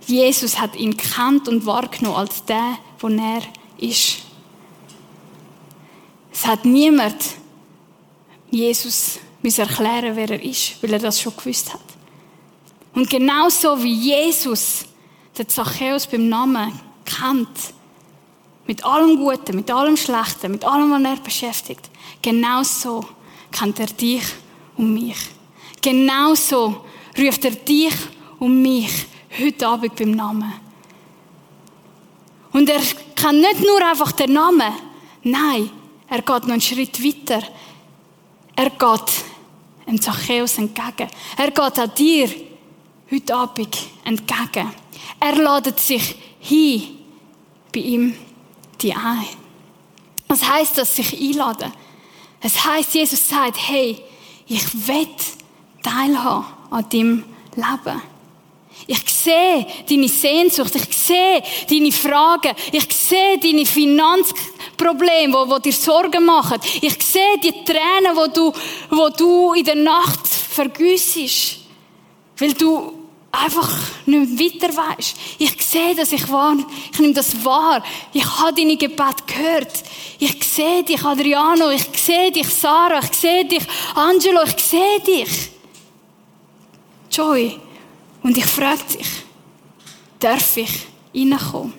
Jesus 0.07 0.59
hat 0.59 0.77
ihn 0.77 0.97
gekannt 0.97 1.49
und 1.49 1.67
wahrgenommen 1.67 2.17
als 2.17 2.45
der, 2.45 2.79
wo 3.01 3.09
er 3.09 3.43
ist. 3.79 4.19
Es 6.33 6.47
hat 6.47 6.65
niemand 6.65 7.17
Jesus 8.51 9.19
erklären, 9.43 10.17
wer 10.17 10.31
er 10.31 10.43
ist, 10.43 10.83
weil 10.83 10.93
er 10.93 10.99
das 10.99 11.21
schon 11.21 11.37
gewusst 11.37 11.73
hat. 11.73 11.81
Und 12.95 13.09
genauso 13.11 13.83
wie 13.83 13.93
Jesus 13.93 14.87
den 15.37 15.49
Zachäus 15.49 16.07
beim 16.07 16.29
Namen 16.29 16.81
kennt, 17.05 17.75
mit 18.67 18.85
allem 18.85 19.17
Guten, 19.17 19.57
mit 19.57 19.71
allem 19.71 19.97
Schlechten, 19.97 20.51
mit 20.51 20.65
allem, 20.65 20.91
was 20.91 21.03
er 21.03 21.23
beschäftigt, 21.23 21.91
genauso 22.23 23.07
kennt 23.53 23.79
er 23.79 23.87
dich 23.87 24.25
und 24.77 24.95
mich. 24.95 25.19
Genauso 25.81 26.85
ruft 27.17 27.45
er 27.45 27.53
dich 27.53 27.95
und 28.39 28.63
mich 28.63 29.07
heute 29.39 29.67
Abend 29.67 29.97
beim 29.97 30.11
Namen. 30.13 30.53
Und 32.53 32.69
er 32.69 32.81
kann 33.15 33.41
nicht 33.41 33.61
nur 33.61 33.87
einfach 33.87 34.13
den 34.13 34.33
Namen, 34.33 34.73
nein, 35.23 35.71
er 36.09 36.23
geht 36.23 36.45
noch 36.45 36.51
einen 36.51 36.61
Schritt 36.61 37.03
weiter. 37.03 37.43
Er 38.55 38.71
geht 38.71 39.25
dem 39.87 40.01
Zachäus 40.01 40.59
entgegen. 40.59 41.09
Er 41.37 41.51
geht 41.51 41.61
auch 41.81 41.95
dir 41.95 42.29
heute 43.11 43.35
Abend 43.35 43.77
entgegen. 44.05 44.73
Er 45.21 45.37
ladet 45.37 45.79
sich 45.81 46.17
hin 46.41 46.99
bei 47.73 47.81
ihm 47.81 48.17
die 48.81 48.95
ein. 48.95 49.27
Was 50.29 50.49
heißt 50.49 50.79
das, 50.79 50.97
sich 50.97 51.21
einladen? 51.21 51.73
Es 52.41 52.65
heißt, 52.65 52.95
Jesus 52.95 53.29
sagt, 53.29 53.57
hey, 53.69 54.03
ich 54.47 54.89
will 54.89 55.09
teilhaben 55.83 56.47
an 56.71 56.89
deinem 56.89 57.25
Leben. 57.55 58.03
Ich 58.87 59.03
sehe 59.09 59.67
deine 59.89 60.09
Sehnsucht, 60.09 60.75
ich 60.77 60.97
sehe 60.97 61.43
deine 61.69 61.91
Fragen, 61.91 62.55
ich 62.71 62.87
sehe 62.95 63.39
deine 63.39 63.67
Finanzprobleme, 63.67 65.35
wo, 65.35 65.51
wo 65.51 65.59
dir 65.59 65.73
Sorgen 65.73 66.25
machen. 66.25 66.61
Ich 66.81 67.03
sehe 67.03 67.39
die 67.43 67.65
Tränen, 67.65 68.15
wo 68.15 68.29
du, 68.29 68.53
wo 68.91 69.09
du 69.09 69.55
in 69.55 69.65
der 69.65 69.75
Nacht 69.75 70.27
vergüssest, 70.29 71.59
weil 72.39 72.53
du 72.53 72.93
einfach 73.33 73.71
nicht 74.07 74.63
weiter 74.63 74.75
weißt. 74.75 75.17
Ich 75.39 75.63
sehe 75.65 75.95
das, 75.95 76.13
ich, 76.13 76.31
wahr, 76.31 76.57
ich 76.93 76.99
nehme 76.99 77.13
das 77.13 77.45
wahr. 77.45 77.83
Ich 78.13 78.25
habe 78.25 78.55
deine 78.55 78.77
Gebet 78.77 79.27
gehört. 79.27 79.73
Ich 80.19 80.43
sehe 80.45 80.83
dich, 80.83 81.03
Adriano, 81.05 81.71
ich 81.71 81.87
sehe 81.97 82.31
dich, 82.31 82.49
Sarah, 82.49 83.01
ich 83.03 83.17
sehe 83.17 83.45
dich, 83.45 83.63
Angelo, 83.95 84.43
ich 84.45 84.63
sehe 84.63 85.01
dich. 85.01 85.51
Joy. 87.11 87.61
Und 88.27 88.37
ich 88.37 88.47
frage 88.47 88.83
dich, 88.93 89.07
darf 90.19 90.57
ich 90.57 90.89
reinkommen? 91.15 91.73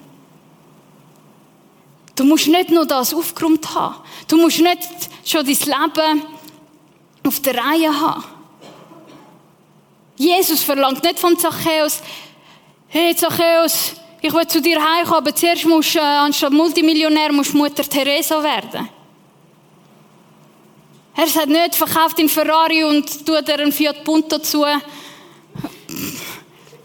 Du 2.15 2.23
musst 2.23 2.47
nicht 2.47 2.69
nur 2.69 2.85
das 2.85 3.13
aufgeräumt 3.13 3.75
haben. 3.75 3.95
Du 4.29 4.37
musst 4.37 4.61
nicht 4.61 4.79
schon 5.25 5.45
dein 5.45 5.55
Leben 5.55 6.21
auf 7.27 7.41
der 7.41 7.53
Reihe 7.53 7.99
haben. 7.99 8.23
Jesus 10.15 10.63
verlangt 10.63 11.03
nicht 11.03 11.19
von 11.19 11.37
Zachäus, 11.37 12.01
hey 12.87 13.13
Zachäus, 13.13 13.95
ich 14.21 14.33
will 14.33 14.47
zu 14.47 14.61
dir 14.61 14.81
heimkommen, 14.81 15.17
aber 15.17 15.35
zuerst 15.35 15.65
musst 15.65 15.95
du, 15.95 15.99
äh, 15.99 16.01
anstatt 16.01 16.53
Multimillionär, 16.53 17.33
musst 17.33 17.53
Mutter 17.55 17.83
Teresa 17.83 18.41
werden. 18.41 18.87
Er 21.13 21.27
sagt 21.27 21.49
nicht, 21.49 21.75
verkauft 21.75 22.17
den 22.17 22.29
Ferrari 22.29 22.85
und 22.85 23.25
tut 23.25 23.45
dir 23.45 23.59
einen 23.59 23.73
Fiat 23.73 24.05
Punto 24.05 24.39
zu, 24.39 24.65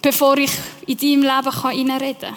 bevor 0.02 0.36
ich 0.36 0.50
in 0.86 0.98
deinem 0.98 1.22
Leben 1.22 1.48
reinreden 1.48 2.20
kann. 2.20 2.36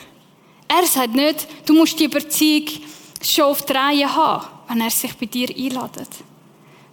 Er 0.67 0.85
sagt 0.87 1.13
nicht, 1.13 1.47
du 1.65 1.73
musst 1.73 1.99
die 1.99 2.05
Überzeugung 2.05 2.81
schon 3.21 3.45
auf 3.45 3.65
die 3.65 3.73
Reihe 3.73 4.15
haben, 4.15 4.45
wenn 4.67 4.81
er 4.81 4.89
sich 4.89 5.13
bei 5.15 5.25
dir 5.25 5.49
einladet 5.49 6.09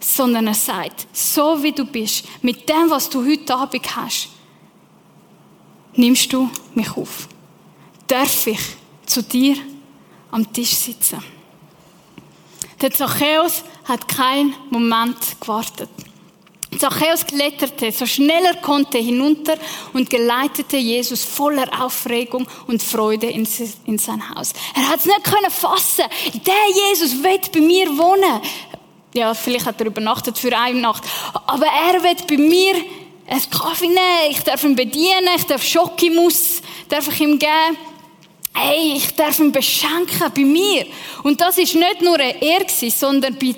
sondern 0.05 0.49
er 0.49 0.55
sagt, 0.55 1.07
so 1.13 1.63
wie 1.63 1.73
du 1.73 1.85
bist, 1.85 2.25
mit 2.43 2.69
dem, 2.69 2.91
was 2.91 3.09
du 3.09 3.25
heute 3.25 3.55
Abend 3.55 3.97
hast, 3.97 4.29
nimmst 5.95 6.33
du 6.33 6.51
mich 6.75 6.91
auf. 6.97 7.29
Darf 8.07 8.47
ich 8.47 8.61
zu 9.07 9.23
dir 9.23 9.57
am 10.31 10.53
Tisch 10.53 10.75
sitzen? 10.75 11.23
Der 12.81 12.91
Zachäus 12.91 13.63
hat 13.85 14.09
keinen 14.09 14.55
Moment 14.71 15.41
gewartet. 15.41 15.91
Zachäus 16.79 17.27
kletterte 17.27 17.93
so 17.93 18.07
schnell 18.07 18.45
er 18.45 18.57
konnte 18.57 18.99
hinunter 18.99 19.57
und 19.93 20.09
geleitete 20.11 20.77
Jesus 20.77 21.25
voller 21.25 21.69
Aufregung 21.83 22.47
und 22.67 22.83
Freude 22.83 23.29
in 23.29 23.47
sein 23.47 24.35
Haus. 24.35 24.53
Er 24.75 24.89
hat 24.89 25.01
es 25.01 25.07
nicht 25.07 25.25
können 25.25 25.51
fassen. 25.51 26.05
Der 26.35 26.91
Jesus 26.91 27.23
wird 27.23 27.53
bei 27.53 27.61
mir 27.61 27.89
wohnen 27.97 28.41
ja, 29.15 29.35
vielleicht 29.35 29.67
hat 29.67 29.81
er 29.81 29.87
übernachtet 29.87 30.39
für 30.39 30.57
eine 30.57 30.81
Nacht. 30.81 31.05
Aber 31.47 31.67
er 31.67 32.03
wird 32.03 32.27
bei 32.27 32.37
mir 32.37 32.75
einen 33.27 33.51
Kaffee 33.51 33.89
nehmen, 33.89 34.31
ich 34.31 34.41
darf 34.41 34.65
ihn 34.65 34.75
bedienen, 34.75 35.29
ich 35.37 35.45
darf 35.45 35.63
Schokimus, 35.63 36.63
darf 36.89 37.09
ich 37.09 37.21
ihm 37.21 37.39
geben. 37.39 37.77
Hey, 38.55 38.95
ich 38.97 39.15
darf 39.15 39.39
ihn 39.39 39.53
beschenken 39.53 40.31
bei 40.35 40.45
mir. 40.45 40.87
Und 41.23 41.41
das 41.41 41.59
ist 41.59 41.75
nicht 41.75 42.03
nur 42.03 42.19
ein 42.19 42.41
Er 42.41 42.67
sondern 42.69 43.39
bei 43.39 43.55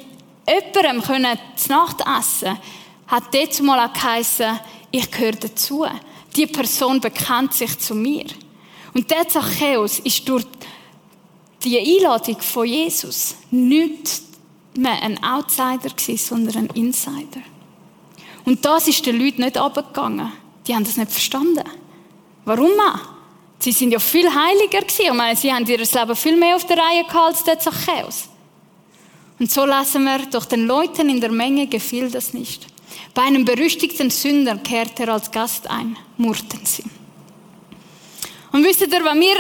jemandem 0.49 1.03
können 1.03 1.39
zu 1.57 1.69
Nacht 1.69 2.03
essen, 2.19 2.59
hat 3.07 3.35
dort 3.35 3.61
mal 3.63 3.87
auch 3.87 3.93
geheissen, 3.93 4.59
ich 4.91 5.11
gehöre 5.11 5.33
dazu. 5.33 5.85
Die 6.37 6.47
Person 6.47 7.01
bekennt 7.01 7.55
sich 7.55 7.79
zu 7.79 7.95
mir. 7.95 8.27
Und 8.93 9.11
der 9.11 9.29
Zachäus 9.29 9.99
ist 10.01 10.29
durch 10.29 10.45
die 11.63 11.79
Einladung 11.79 12.41
von 12.41 12.67
Jesus 12.67 13.37
nicht 13.51 14.23
mehr 14.77 15.03
ein 15.03 15.23
Outsider 15.23 15.91
sondern 16.17 16.57
ein 16.57 16.71
Insider. 16.75 17.43
Und 18.45 18.65
das 18.65 18.89
ist 18.89 19.05
den 19.07 19.19
Leuten 19.19 19.43
nicht 19.43 19.57
abgegangen. 19.57 20.33
Die 20.67 20.75
haben 20.75 20.85
das 20.85 20.97
nicht 20.97 21.11
verstanden. 21.11 21.65
Warum 22.45 22.73
auch? 22.81 23.15
Sie 23.59 23.73
sind 23.73 23.93
ja 23.93 23.99
viel 23.99 24.29
heiliger 24.29 24.81
gewesen. 24.81 25.07
Ich 25.07 25.13
meine, 25.13 25.37
sie 25.37 25.53
haben 25.53 25.67
ihr 25.67 25.79
Leben 25.79 26.17
viel 26.17 26.37
mehr 26.37 26.57
auf 26.57 26.67
der 26.67 26.77
Reihe 26.77 27.05
gehabt 27.05 27.17
als 27.17 27.45
der 27.45 27.59
Zachäus. 27.59 28.29
Und 29.39 29.51
so 29.51 29.65
lassen 29.65 30.05
wir, 30.05 30.27
doch 30.27 30.45
den 30.45 30.67
Leuten 30.67 31.09
in 31.09 31.21
der 31.21 31.33
Menge 31.33 31.67
gefiel 31.67 32.11
das 32.11 32.35
nicht. 32.35 32.67
Bei 33.13 33.23
einem 33.23 33.45
berüchtigten 33.45 34.11
Sünder 34.11 34.57
kehrte 34.57 35.05
er 35.05 35.15
als 35.15 35.31
Gast 35.31 35.69
ein, 35.71 35.97
murrten 36.17 36.65
sie. 36.65 36.85
Und 38.53 38.65
wisst 38.65 38.81
ihr, 38.83 38.91
wenn 38.91 39.21
wir 39.21 39.37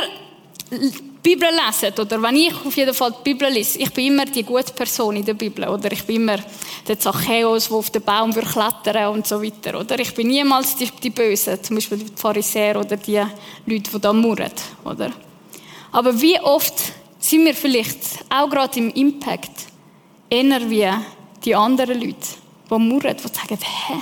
Bibel 1.24 1.48
lesen, 1.48 1.98
oder 1.98 2.20
wenn 2.20 2.36
ich 2.36 2.52
auf 2.52 2.76
jeden 2.76 2.92
Fall 2.92 3.10
die 3.12 3.32
Bibel 3.32 3.50
lese, 3.50 3.78
ich 3.78 3.90
bin 3.92 4.08
immer 4.08 4.26
die 4.26 4.42
gute 4.42 4.74
Person 4.74 5.16
in 5.16 5.24
der 5.24 5.32
Bibel, 5.32 5.66
oder 5.66 5.90
ich 5.90 6.04
bin 6.04 6.16
immer 6.16 6.38
der 6.86 6.98
Zachäus, 6.98 7.68
der 7.68 7.78
auf 7.78 7.88
den 7.88 8.02
Baum 8.02 8.30
klettern 8.30 9.14
und 9.14 9.26
so 9.26 9.42
weiter, 9.42 9.80
oder 9.80 9.98
ich 9.98 10.12
bin 10.14 10.28
niemals 10.28 10.76
die, 10.76 10.90
die 11.02 11.08
Bösen, 11.08 11.62
zum 11.62 11.76
Beispiel 11.76 11.96
die 11.96 12.12
Pharisäer 12.14 12.78
oder 12.78 12.98
die 12.98 13.22
Leute, 13.64 13.90
die 13.90 14.00
da 14.00 14.12
murren, 14.12 14.52
oder? 14.84 15.12
Aber 15.92 16.20
wie 16.20 16.38
oft 16.40 16.74
sind 17.18 17.46
wir 17.46 17.54
vielleicht, 17.54 18.00
auch 18.28 18.50
gerade 18.50 18.78
im 18.78 18.90
Impact, 18.90 19.68
eher 20.28 20.68
wie 20.68 20.90
die 21.42 21.54
anderen 21.54 22.00
Leute, 22.00 22.28
die 22.70 22.78
murren, 22.78 23.16
die 23.16 23.22
sagen, 23.22 23.58
hä, 23.60 23.94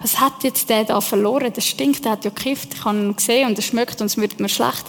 was 0.00 0.18
hat 0.18 0.42
jetzt 0.42 0.68
der 0.68 0.84
da 0.84 1.00
verloren? 1.00 1.52
Das 1.52 1.66
stinkt, 1.66 2.04
der 2.04 2.12
hat 2.12 2.24
ja 2.24 2.30
gekifft, 2.30 2.74
ich 2.74 2.84
habe 2.84 2.98
ihn 2.98 3.16
gesehen 3.16 3.48
und 3.48 3.58
es 3.58 3.66
schmeckt 3.66 4.00
und 4.00 4.06
es 4.06 4.16
wird 4.16 4.40
mir 4.40 4.48
schlecht. 4.48 4.86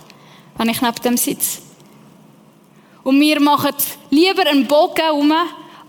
wenn 0.58 0.70
ich 0.70 0.82
neben 0.82 1.02
dem 1.04 1.18
sitze. 1.18 1.60
Und 3.04 3.20
wir 3.20 3.40
machen 3.40 3.74
lieber 4.10 4.46
einen 4.46 4.68
Bogen 4.68 5.02
herum, 5.02 5.34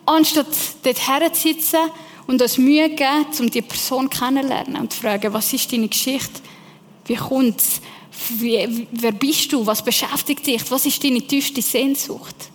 anstatt 0.07 0.47
dort 0.83 1.09
herzusitzen 1.09 1.90
und 2.27 2.40
uns 2.40 2.59
Mühe 2.59 2.88
geben, 2.88 3.27
um 3.38 3.51
die 3.51 3.62
Person 3.62 4.09
kennenzulernen 4.09 4.77
und 4.77 4.92
zu 4.92 5.01
fragen, 5.01 5.33
was 5.33 5.53
ist 5.53 5.71
deine 5.73 5.88
Geschichte? 5.88 6.40
Wie 7.05 7.16
kommt's? 7.16 7.81
Wie, 8.31 8.87
wer 8.92 9.12
bist 9.12 9.53
du? 9.53 9.66
Was 9.66 9.83
beschäftigt 9.83 10.47
dich? 10.47 10.71
Was 10.71 10.87
ist 10.87 11.03
deine 11.03 11.21
tiefste 11.21 11.61
Sehnsucht? 11.61 12.52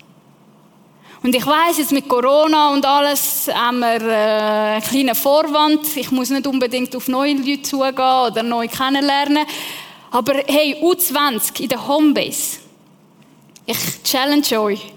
Und 1.24 1.36
ich 1.36 1.46
weiß 1.46 1.80
jetzt 1.80 1.92
mit 1.92 2.08
Corona 2.08 2.70
und 2.70 2.86
alles 2.86 3.50
haben 3.54 3.80
wir 3.80 4.02
äh, 4.02 4.76
einen 4.76 4.82
kleinen 4.84 5.16
Vorwand. 5.16 5.98
Ich 5.98 6.12
muss 6.12 6.30
nicht 6.30 6.46
unbedingt 6.46 6.96
auf 6.96 7.08
neue 7.08 7.34
Leute 7.34 7.64
zugehen 7.64 7.94
oder 7.94 8.44
neu 8.44 8.68
kennenlernen. 8.68 9.46
Aber 10.12 10.34
hey, 10.46 10.78
U20 10.82 11.62
in 11.62 11.70
der 11.70 11.88
Homebase. 11.88 12.60
Ich 13.66 14.04
challenge 14.04 14.60
euch. 14.60 14.94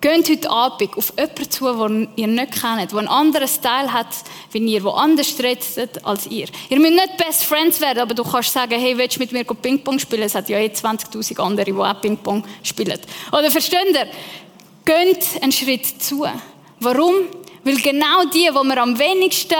Geht 0.00 0.28
heute 0.28 0.50
Abend 0.50 0.96
auf 0.96 1.12
jemanden 1.16 1.50
zu, 1.50 1.88
den 1.88 2.08
ihr 2.16 2.26
nicht 2.26 2.52
kennt, 2.52 2.92
der 2.92 2.98
einen 2.98 3.08
anderen 3.08 3.48
Style 3.48 3.92
hat, 3.92 4.06
wie 4.52 4.58
ihr, 4.58 4.82
der 4.82 4.94
anders 4.94 5.34
redet 5.38 6.04
als 6.04 6.26
ihr. 6.26 6.46
Ihr 6.68 6.78
müsst 6.78 6.92
nicht 6.92 7.16
Best 7.16 7.44
Friends 7.44 7.80
werden, 7.80 8.00
aber 8.00 8.14
du 8.14 8.22
kannst 8.22 8.52
sagen, 8.52 8.78
hey, 8.78 8.96
willst 8.96 9.16
du 9.16 9.20
mit 9.20 9.32
mir 9.32 9.42
Ping-Pong 9.44 9.98
spielen? 9.98 10.22
Es 10.22 10.34
hat 10.34 10.48
ja 10.48 10.58
eh 10.58 10.66
20.000 10.66 11.40
andere, 11.40 11.64
die 11.64 11.72
auch 11.72 12.00
Ping-Pong 12.00 12.44
spielen. 12.62 13.00
Oder 13.32 13.50
versteht 13.50 13.86
ihr? 13.92 14.06
Geht 14.86 15.42
einen 15.42 15.52
Schritt 15.52 16.00
zu. 16.02 16.26
Warum? 16.80 17.14
Weil 17.64 17.76
genau 17.76 18.24
die, 18.32 18.48
die 18.48 18.66
man 18.66 18.78
am 18.78 18.98
wenigsten 18.98 19.56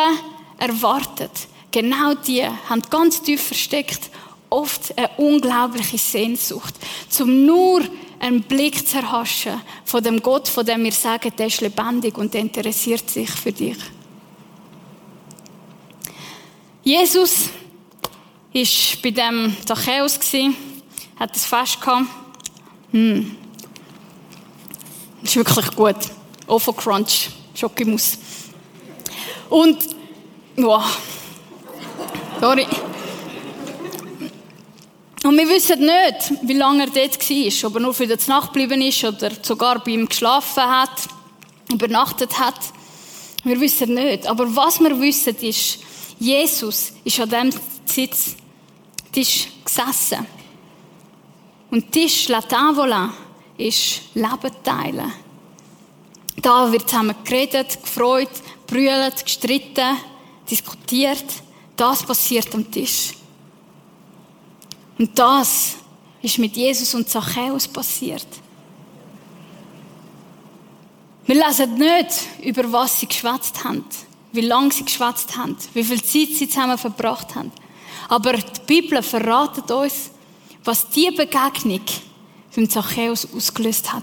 erwartet, 0.58 1.32
genau 1.70 2.14
die 2.14 2.44
haben 2.44 2.80
ganz 2.88 3.20
tief 3.20 3.42
versteckt 3.42 4.08
oft 4.48 4.96
eine 4.96 5.10
unglaubliche 5.16 5.98
Sehnsucht, 5.98 6.74
zum 7.08 7.44
nur 7.44 7.82
einen 8.20 8.42
Blick 8.42 8.86
zu 8.86 8.98
erhaschen 8.98 9.60
von 9.84 10.02
dem 10.02 10.22
Gott, 10.22 10.48
von 10.48 10.64
dem 10.64 10.84
wir 10.84 10.92
sagen, 10.92 11.32
der 11.36 11.48
ist 11.48 11.60
lebendig 11.60 12.16
und 12.16 12.32
der 12.32 12.42
interessiert 12.42 13.10
sich 13.10 13.28
für 13.28 13.52
dich. 13.52 13.76
Jesus 16.84 17.50
ist 18.52 19.02
bei 19.02 19.10
dem 19.10 19.56
Zachäus 19.66 20.20
hat 21.18 21.34
das 21.34 21.44
Fest 21.44 21.80
gehabt. 21.80 22.06
Hm. 22.92 23.36
Das 25.20 25.30
ist 25.30 25.36
wirklich 25.36 25.70
gut. 25.74 25.96
Ovo 26.46 26.72
Crunch, 26.72 27.30
Schokimus. 27.54 28.18
Und, 29.48 29.78
wow. 30.56 30.84
Sorry. 32.40 32.66
Und 35.24 35.36
wir 35.38 35.48
wissen 35.48 35.80
nicht, 35.80 36.48
wie 36.48 36.52
lange 36.52 36.84
er 36.84 36.90
dort 36.90 37.18
war, 37.18 37.68
ob 37.68 37.74
er 37.74 37.80
nur 37.80 37.94
für 37.94 38.06
die 38.06 38.16
Nacht 38.28 38.52
geblieben 38.52 38.80
ist 38.82 39.02
oder 39.02 39.30
sogar 39.42 39.82
bei 39.82 39.92
ihm 39.92 40.06
geschlafen 40.06 40.62
hat, 40.62 41.08
übernachtet 41.72 42.38
hat. 42.38 42.60
Wir 43.42 43.60
wissen 43.60 43.94
nicht. 43.94 44.26
Aber 44.26 44.54
was 44.54 44.78
wir 44.78 45.00
wissen 45.00 45.36
ist, 45.40 45.78
Jesus 46.18 46.92
ist 47.04 47.20
an 47.20 47.28
diesem 47.28 47.60
Sitz, 47.84 48.36
Tisch 49.12 49.48
gesessen. 49.64 50.26
Und 51.70 51.90
Tisch, 51.90 52.28
la 52.28 52.42
tavola, 52.42 53.12
ist 53.58 54.02
Leben 54.14 54.52
teilen. 54.62 55.12
Da 56.36 56.70
wird 56.70 56.88
zusammen 56.88 57.16
geredet, 57.24 57.82
gefreut, 57.82 58.30
brüllt, 58.66 59.24
gestritten, 59.24 59.96
diskutiert. 60.50 61.24
Das 61.76 62.02
passiert 62.02 62.54
am 62.54 62.70
Tisch. 62.70 63.14
Und 64.98 65.18
das 65.18 65.76
ist 66.22 66.38
mit 66.38 66.56
Jesus 66.56 66.94
und 66.94 67.08
Zachäus 67.08 67.68
passiert. 67.68 68.26
Wir 71.26 71.44
lesen 71.44 71.74
nicht, 71.74 72.28
über 72.44 72.70
was 72.72 73.00
sie 73.00 73.06
geschwätzt 73.06 73.64
haben, 73.64 73.84
wie 74.32 74.42
lange 74.42 74.72
sie 74.72 74.84
geschwätzt 74.84 75.36
haben, 75.36 75.56
wie 75.74 75.82
viel 75.82 76.02
Zeit 76.02 76.36
sie 76.36 76.48
zusammen 76.48 76.78
verbracht 76.78 77.34
haben. 77.34 77.50
Aber 78.08 78.34
die 78.34 78.60
Bibel 78.66 79.02
verratet 79.02 79.70
uns, 79.70 80.10
was 80.62 80.88
die 80.90 81.10
Begegnung 81.10 81.80
von 82.56 82.70
Zachäus 82.70 83.28
ausgelöst 83.36 83.92
hat. 83.92 84.02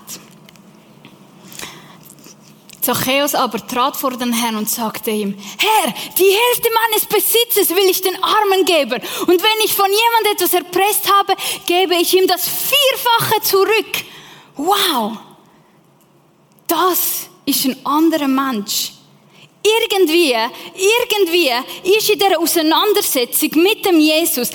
Zachäus 2.82 3.34
aber 3.34 3.66
trat 3.66 3.98
vor 3.98 4.12
den 4.12 4.32
Herrn 4.32 4.58
und 4.58 4.70
sagte 4.70 5.10
ihm, 5.10 5.34
Herr, 5.58 5.92
die 6.20 6.38
Hälfte 6.39 6.70
meines 6.76 7.08
Besitzes 7.08 7.76
will 7.76 7.89
ich 7.89 8.02
den 8.02 8.16
Armen 8.24 8.63
geben. 8.63 9.02
Und 9.22 9.42
wenn 9.42 9.66
ich 9.66 9.74
von 9.74 9.88
jemand 9.88 10.36
etwas 10.36 10.54
erpresst 10.54 11.12
habe, 11.12 11.36
gebe 11.66 11.96
ich 11.96 12.13
ihm 12.13 12.28
das 12.28 12.48
Vierfache 12.48 13.42
zurück. 13.42 14.06
Wow! 14.56 15.18
Das 16.68 17.30
ist 17.46 17.66
ein 17.66 17.84
anderer 17.84 18.28
Mensch. 18.28 18.92
Irgendwie, 19.63 20.36
irgendwie 20.76 21.50
ist 21.98 22.08
in 22.08 22.20
dieser 22.20 22.39
Auseinandersetzung 22.39 23.50
mit 23.63 23.84
dem 23.84 24.00
Jesus 24.00 24.52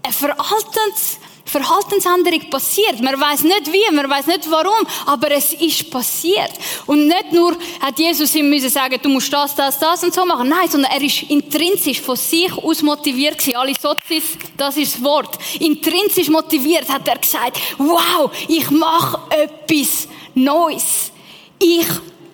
ein 0.00 0.12
veraltetes 0.12 1.18
Verhaltensänderung 1.54 2.50
passiert. 2.50 3.00
Man 3.00 3.20
weiß 3.20 3.44
nicht 3.44 3.72
wie, 3.72 3.94
man 3.94 4.10
weiß 4.10 4.26
nicht 4.26 4.50
warum, 4.50 4.86
aber 5.06 5.30
es 5.30 5.52
ist 5.52 5.88
passiert. 5.88 6.50
Und 6.86 7.06
nicht 7.06 7.32
nur 7.32 7.56
hat 7.80 7.96
Jesus 7.96 8.34
ihm 8.34 8.50
müssen 8.50 8.70
sagen, 8.70 8.98
du 9.00 9.08
musst 9.08 9.32
das, 9.32 9.54
das, 9.54 9.78
das 9.78 10.02
und 10.02 10.12
so 10.12 10.24
machen. 10.24 10.48
Nein, 10.48 10.68
sondern 10.68 10.90
er 10.90 11.02
ist 11.02 11.22
intrinsisch 11.22 12.00
von 12.00 12.16
sich 12.16 12.52
aus 12.52 12.82
motiviert 12.82 13.38
gewesen. 13.38 13.56
Alle 13.56 13.74
Sozis, 13.80 14.24
das 14.56 14.76
ist 14.76 14.96
das 14.96 15.04
Wort. 15.04 15.38
Intrinsisch 15.60 16.28
motiviert 16.28 16.88
hat 16.88 17.06
er 17.06 17.18
gesagt, 17.18 17.60
wow, 17.78 18.30
ich 18.48 18.68
mache 18.70 19.20
etwas 19.30 20.08
Neues. 20.34 21.12
Ich 21.60 21.86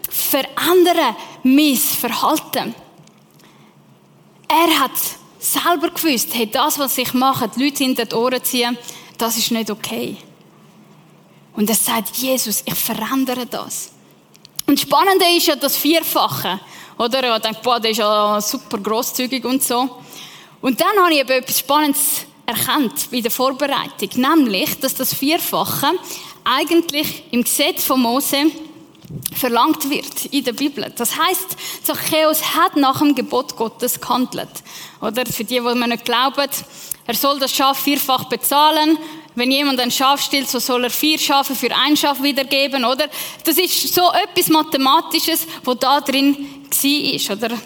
verändere 0.09 1.14
mein 1.42 1.76
Verhalten. 1.76 2.74
Er 4.48 4.80
hat 4.80 4.92
selber 5.38 5.90
gewusst, 5.90 6.30
hey, 6.33 6.50
das, 6.50 6.78
was 6.78 6.96
ich 6.98 7.12
mache, 7.14 7.48
die 7.48 7.64
Leute 7.64 7.85
hinter 7.85 8.06
die 8.06 8.14
Ohren 8.14 8.42
ziehen, 8.42 8.78
das 9.20 9.37
ist 9.37 9.50
nicht 9.50 9.70
okay. 9.70 10.16
Und 11.54 11.68
er 11.68 11.76
sagt, 11.76 12.16
Jesus, 12.16 12.62
ich 12.64 12.74
verändere 12.74 13.46
das. 13.46 13.92
Und 14.66 14.78
das 14.78 14.83
Spannende 14.83 15.24
ist 15.37 15.46
ja 15.46 15.56
das 15.56 15.76
Vierfache. 15.76 16.61
Oder? 16.96 17.37
Ich 17.37 17.42
denke, 17.42 17.61
boah, 17.62 17.80
der 17.80 17.90
ist 17.90 17.98
ja 17.98 18.40
super 18.40 18.78
grosszügig 18.78 19.44
und 19.44 19.62
so. 19.62 19.98
Und 20.61 20.80
dann 20.80 20.96
habe 21.02 21.12
ich 21.12 21.20
eben 21.20 21.30
etwas 21.30 21.59
Spannendes 21.59 22.26
erkannt 22.46 23.09
bei 23.11 23.20
der 23.20 23.30
Vorbereitung. 23.30 24.09
Nämlich, 24.14 24.78
dass 24.80 24.94
das 24.94 25.14
Vierfache 25.14 25.88
eigentlich 26.44 27.24
im 27.30 27.42
Gesetz 27.42 27.85
von 27.85 28.00
Mose 28.00 28.46
verlangt 29.35 29.88
wird 29.90 30.27
in 30.27 30.44
der 30.44 30.53
Bibel. 30.53 30.92
Das 30.96 31.16
heißt, 31.18 31.57
Zachäus 31.83 32.55
hat 32.55 32.77
nach 32.77 32.99
dem 32.99 33.14
Gebot 33.14 33.57
Gottes 33.57 34.01
gehandelt. 34.01 34.49
Oder 35.01 35.27
für 35.27 35.44
die, 35.44 35.55
die 35.57 35.61
mir 35.61 35.88
nicht 35.88 36.05
glauben, 36.05 36.49
er 37.07 37.14
soll 37.14 37.38
das 37.38 37.53
Schaf 37.53 37.81
vierfach 37.81 38.25
bezahlen. 38.25 38.99
Wenn 39.35 39.51
jemand 39.51 39.81
ein 39.81 39.90
Schaf 39.90 40.23
stillt, 40.23 40.49
so 40.49 40.59
soll 40.59 40.85
er 40.85 40.90
vier 40.90 41.18
Schafe 41.18 41.55
für 41.55 41.75
ein 41.75 41.96
Schaf 41.96 42.23
wiedergeben, 42.23 42.85
oder? 42.85 43.09
Das 43.44 43.59
ist 43.59 43.94
so 43.94 44.12
etwas 44.12 44.49
Mathematisches, 44.49 45.46
wo 45.64 45.75
da 45.75 46.01
drin 46.01 46.37
war, 46.70 47.37
oder? 47.37 47.59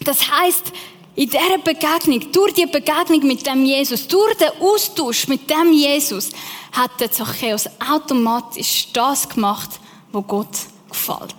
Das 0.00 0.30
heißt, 0.30 0.72
in 1.16 1.28
dieser 1.28 1.58
Begegnung, 1.58 2.30
durch 2.30 2.54
die 2.54 2.66
Begegnung 2.66 3.26
mit 3.26 3.44
dem 3.44 3.64
Jesus, 3.64 4.06
durch 4.06 4.36
den 4.36 4.50
Austausch 4.60 5.26
mit 5.26 5.50
dem 5.50 5.72
Jesus, 5.72 6.30
hat 6.70 6.92
der 7.00 7.10
Zachäus 7.10 7.68
automatisch 7.80 8.88
das 8.92 9.28
gemacht, 9.28 9.70
wo 10.12 10.22
Gott 10.22 10.56
gefällt. 10.88 11.34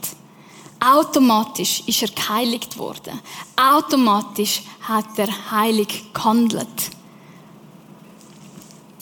Automatisch 0.79 1.83
ist 1.85 2.01
er 2.01 2.09
geheiligt 2.09 2.77
worden. 2.77 3.19
Automatisch 3.55 4.61
hat 4.81 5.17
er 5.17 5.51
heilig 5.51 6.05
gehandelt. 6.13 6.67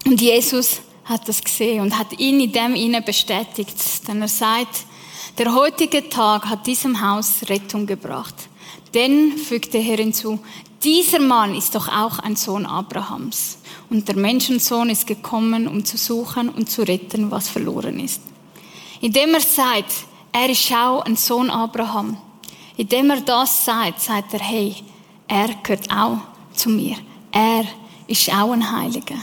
Und 0.06 0.20
Jesus 0.20 0.82
hat 1.06 1.28
das 1.28 1.44
gesehen 1.44 1.82
und 1.82 1.98
hat 1.98 2.20
ihn 2.20 2.40
in 2.40 2.52
dem 2.52 2.76
inne 2.76 3.02
bestätigt, 3.02 4.08
denn 4.08 4.22
er 4.22 4.28
sagt, 4.28 4.86
der 5.38 5.54
heutige 5.54 6.10
Tag 6.10 6.48
hat 6.48 6.66
diesem 6.66 7.00
Haus 7.00 7.48
Rettung 7.48 7.86
gebracht. 7.86 8.36
Denn, 8.94 9.38
fügte 9.38 9.78
er 9.78 9.98
hinzu, 9.98 10.40
dieser 10.84 11.20
Mann 11.20 11.54
ist 11.54 11.76
doch 11.76 11.88
auch 11.88 12.20
ein 12.20 12.36
Sohn 12.36 12.66
Abrahams. 12.66 13.58
Und 13.90 14.08
der 14.08 14.16
Menschensohn 14.16 14.90
ist 14.90 15.06
gekommen, 15.06 15.68
um 15.68 15.86
zu 15.86 15.98
suchen 15.98 16.50
und 16.50 16.70
zu 16.70 16.82
retten, 16.82 17.30
was 17.30 17.50
verloren 17.50 18.00
ist. 18.00 18.22
Indem 19.02 19.34
er 19.34 19.42
sagt, 19.42 19.92
er 20.32 20.50
ist 20.50 20.72
auch 20.72 21.02
ein 21.02 21.16
Sohn 21.16 21.50
Abraham. 21.50 22.18
Indem 22.76 23.10
er 23.10 23.22
das 23.22 23.66
sagt, 23.66 24.02
sagt 24.02 24.34
er, 24.34 24.40
hey, 24.40 24.76
er 25.28 25.50
gehört 25.64 25.92
auch 25.92 26.20
zu 26.54 26.70
mir. 26.70 26.96
Er 27.32 27.66
ist 28.08 28.30
auch 28.30 28.52
ein 28.52 28.72
Heiliger. 28.72 29.18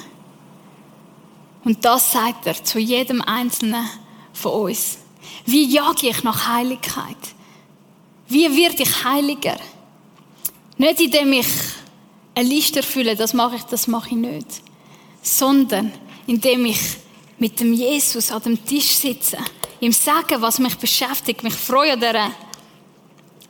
Und 1.64 1.84
das 1.84 2.12
sagt 2.12 2.46
er 2.46 2.62
zu 2.62 2.78
jedem 2.78 3.22
Einzelnen 3.22 3.88
von 4.32 4.52
uns. 4.52 4.98
Wie 5.46 5.64
jage 5.64 6.08
ich 6.08 6.22
nach 6.22 6.48
Heiligkeit? 6.48 7.16
Wie 8.28 8.56
werde 8.56 8.82
ich 8.82 9.04
heiliger? 9.04 9.56
Nicht 10.76 11.00
indem 11.00 11.32
ich 11.32 11.46
eine 12.34 12.48
Liste 12.48 12.80
erfülle, 12.80 13.16
das 13.16 13.32
mache 13.32 13.56
ich, 13.56 13.62
das 13.62 13.86
mache 13.86 14.10
ich 14.10 14.16
nicht. 14.16 14.62
Sondern 15.22 15.92
indem 16.26 16.66
ich 16.66 16.80
mit 17.38 17.60
dem 17.60 17.72
Jesus 17.72 18.30
an 18.30 18.42
dem 18.42 18.64
Tisch 18.64 18.90
sitze, 18.96 19.38
ihm 19.84 19.92
sage, 19.92 20.40
was 20.40 20.58
mich 20.58 20.76
beschäftigt, 20.76 21.42
mich 21.42 21.54
freue 21.54 21.92
an 21.92 22.00
dieser 22.00 22.30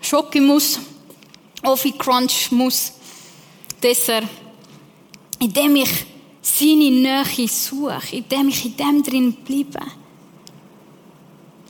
Schokimus, 0.00 0.80
Offi 1.62 1.92
Crunch 1.92 2.50
Muss, 2.50 2.92
Dessert, 3.82 4.24
indem 5.38 5.76
ich 5.76 6.06
seine 6.42 6.90
Nähe 6.90 7.48
suche, 7.48 8.00
indem 8.12 8.48
ich 8.48 8.64
in 8.64 8.76
dem 8.76 9.02
drin 9.02 9.32
bleibe. 9.32 9.86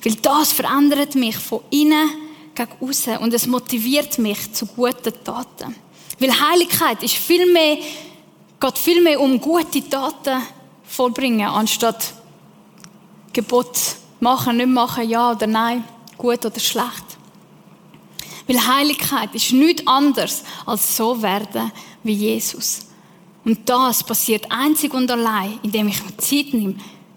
Weil 0.02 0.14
das 0.16 0.52
verändert 0.52 1.14
mich 1.14 1.36
von 1.36 1.60
innen 1.70 2.10
gegen 2.54 2.72
außen 2.80 3.18
und 3.18 3.34
es 3.34 3.46
motiviert 3.46 4.18
mich 4.18 4.52
zu 4.52 4.66
guten 4.66 5.12
Taten. 5.24 5.74
Weil 6.18 6.40
Heiligkeit 6.40 7.02
ist 7.02 7.14
viel 7.14 7.52
mehr, 7.52 7.78
geht 8.60 8.78
viel 8.78 9.02
mehr 9.02 9.20
um 9.20 9.40
gute 9.40 9.88
Taten 9.88 10.42
vollbringen, 10.84 11.48
anstatt 11.48 12.14
Gebot 13.32 13.76
machen, 14.24 14.56
nicht 14.56 14.68
machen, 14.68 15.08
ja 15.08 15.32
oder 15.32 15.46
nein, 15.46 15.84
gut 16.16 16.44
oder 16.44 16.58
schlecht. 16.58 17.06
Weil 18.46 18.66
Heiligkeit 18.66 19.34
ist 19.34 19.52
nichts 19.52 19.86
anderes 19.86 20.42
als 20.66 20.96
so 20.96 21.20
werden 21.22 21.70
wie 22.02 22.12
Jesus. 22.12 22.86
Und 23.44 23.68
das 23.68 24.02
passiert 24.02 24.50
einzig 24.50 24.92
und 24.94 25.10
allein, 25.10 25.58
indem 25.62 25.88
ich 25.88 26.02
mir 26.04 26.16
Zeit 26.16 26.54
nehme 26.54 26.76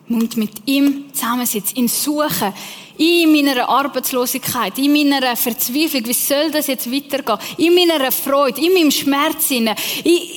und 0.10 0.36
mit 0.38 0.67
ihm 0.67 1.13
zusammensitze, 1.13 1.76
ihn 1.76 1.88
suche, 1.88 2.54
in 2.97 3.31
meiner 3.31 3.69
Arbeitslosigkeit, 3.69 4.77
in 4.77 4.91
meiner 4.91 5.36
Verzweiflung, 5.36 6.05
wie 6.05 6.13
soll 6.13 6.51
das 6.51 6.67
jetzt 6.67 6.91
weitergehen? 6.91 7.38
In 7.57 7.75
meiner 7.75 8.12
Freude, 8.12 8.60
in 8.62 8.73
meinem 8.73 8.91
Schmerz. 8.91 9.51
In, 9.51 9.69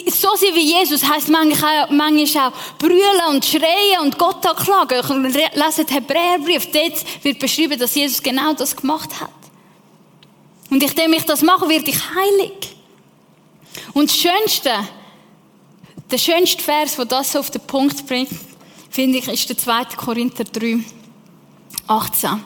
so 0.06 0.28
sein 0.36 0.54
wie 0.54 0.78
Jesus 0.78 1.08
heisst 1.08 1.28
manchmal 1.28 1.84
auch, 1.84 1.90
manchmal 1.90 2.50
auch 2.50 2.78
brüllen 2.78 3.28
und 3.30 3.44
schreien 3.44 4.00
und 4.02 4.18
Gott 4.18 4.44
anklagen. 4.44 5.24
Lesen 5.24 5.86
den 5.86 5.94
Hebräerbrief, 5.94 6.66
dort 6.70 7.24
wird 7.24 7.38
beschrieben, 7.38 7.78
dass 7.78 7.94
Jesus 7.94 8.22
genau 8.22 8.52
das 8.52 8.76
gemacht 8.76 9.20
hat. 9.20 9.30
Und 10.70 10.82
indem 10.82 11.14
ich 11.14 11.24
das 11.24 11.42
mache, 11.42 11.68
werde 11.68 11.90
ich 11.90 11.98
heilig. 12.14 12.52
Und 13.92 14.10
das 14.10 14.16
Schönste, 14.16 14.70
der 16.10 16.18
schönste 16.18 16.62
Vers, 16.62 16.96
der 16.96 17.06
das 17.06 17.34
auf 17.36 17.50
den 17.50 17.62
Punkt 17.62 18.06
bringt, 18.06 18.30
finde 18.90 19.18
ich, 19.18 19.28
ist 19.28 19.48
der 19.48 19.58
2. 19.58 19.84
Korinther 19.96 20.44
3, 20.44 20.84
18. 21.90 22.44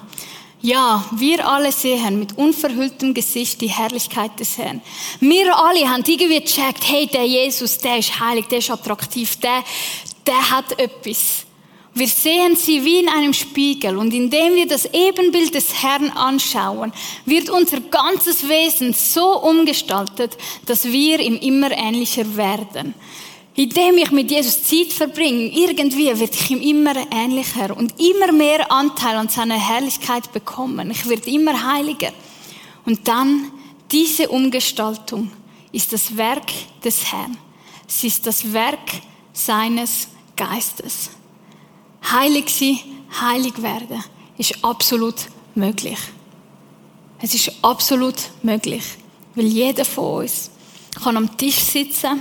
Ja, 0.62 1.04
wir 1.10 1.46
alle 1.46 1.70
sehen 1.70 2.18
mit 2.18 2.38
unverhülltem 2.38 3.12
Gesicht 3.12 3.60
die 3.60 3.68
Herrlichkeit 3.68 4.40
des 4.40 4.56
Herrn. 4.56 4.80
Wir 5.20 5.54
alle 5.54 5.86
haben 5.86 6.02
irgendwie 6.06 6.40
gecheckt, 6.40 6.88
hey, 6.88 7.06
der 7.06 7.26
Jesus, 7.26 7.76
der 7.76 7.98
ist 7.98 8.18
heilig, 8.18 8.46
der 8.46 8.60
ist 8.60 8.70
attraktiv, 8.70 9.36
der, 9.36 9.62
der 10.26 10.50
hat 10.50 10.78
etwas. 10.80 11.44
Wir 11.92 12.08
sehen 12.08 12.56
sie 12.56 12.82
wie 12.86 13.00
in 13.00 13.08
einem 13.10 13.34
Spiegel 13.34 13.98
und 13.98 14.14
indem 14.14 14.54
wir 14.54 14.66
das 14.66 14.86
Ebenbild 14.86 15.54
des 15.54 15.82
Herrn 15.82 16.10
anschauen, 16.10 16.94
wird 17.26 17.50
unser 17.50 17.80
ganzes 17.80 18.48
Wesen 18.48 18.94
so 18.94 19.38
umgestaltet, 19.42 20.38
dass 20.64 20.86
wir 20.86 21.20
ihm 21.20 21.36
immer 21.36 21.70
ähnlicher 21.70 22.36
werden. 22.38 22.94
Indem 23.56 23.98
ich 23.98 24.10
mit 24.10 24.30
Jesus 24.30 24.64
Zeit 24.64 24.92
verbringe, 24.92 25.46
irgendwie 25.46 26.06
werde 26.06 26.24
ich 26.32 26.50
ihm 26.50 26.60
immer 26.60 26.94
ähnlicher 27.12 27.76
und 27.76 27.94
immer 28.00 28.32
mehr 28.32 28.70
Anteil 28.70 29.16
an 29.16 29.28
seiner 29.28 29.58
Herrlichkeit 29.58 30.32
bekommen. 30.32 30.90
Ich 30.90 31.08
werde 31.08 31.30
immer 31.30 31.72
heiliger. 31.72 32.10
Und 32.84 33.06
dann, 33.06 33.52
diese 33.92 34.28
Umgestaltung 34.28 35.30
ist 35.70 35.92
das 35.92 36.16
Werk 36.16 36.50
des 36.82 37.12
Herrn. 37.12 37.36
Es 37.86 38.02
ist 38.02 38.26
das 38.26 38.52
Werk 38.52 38.90
seines 39.32 40.08
Geistes. 40.34 41.10
Heilig 42.10 42.50
sein, 42.50 42.78
heilig 43.20 43.62
werden, 43.62 44.02
ist 44.36 44.64
absolut 44.64 45.14
möglich. 45.54 45.98
Es 47.20 47.34
ist 47.34 47.52
absolut 47.62 48.16
möglich, 48.42 48.82
weil 49.36 49.46
jeder 49.46 49.84
von 49.84 50.22
uns 50.24 50.50
kann 51.02 51.16
am 51.16 51.36
Tisch 51.36 51.58
sitzen 51.58 52.20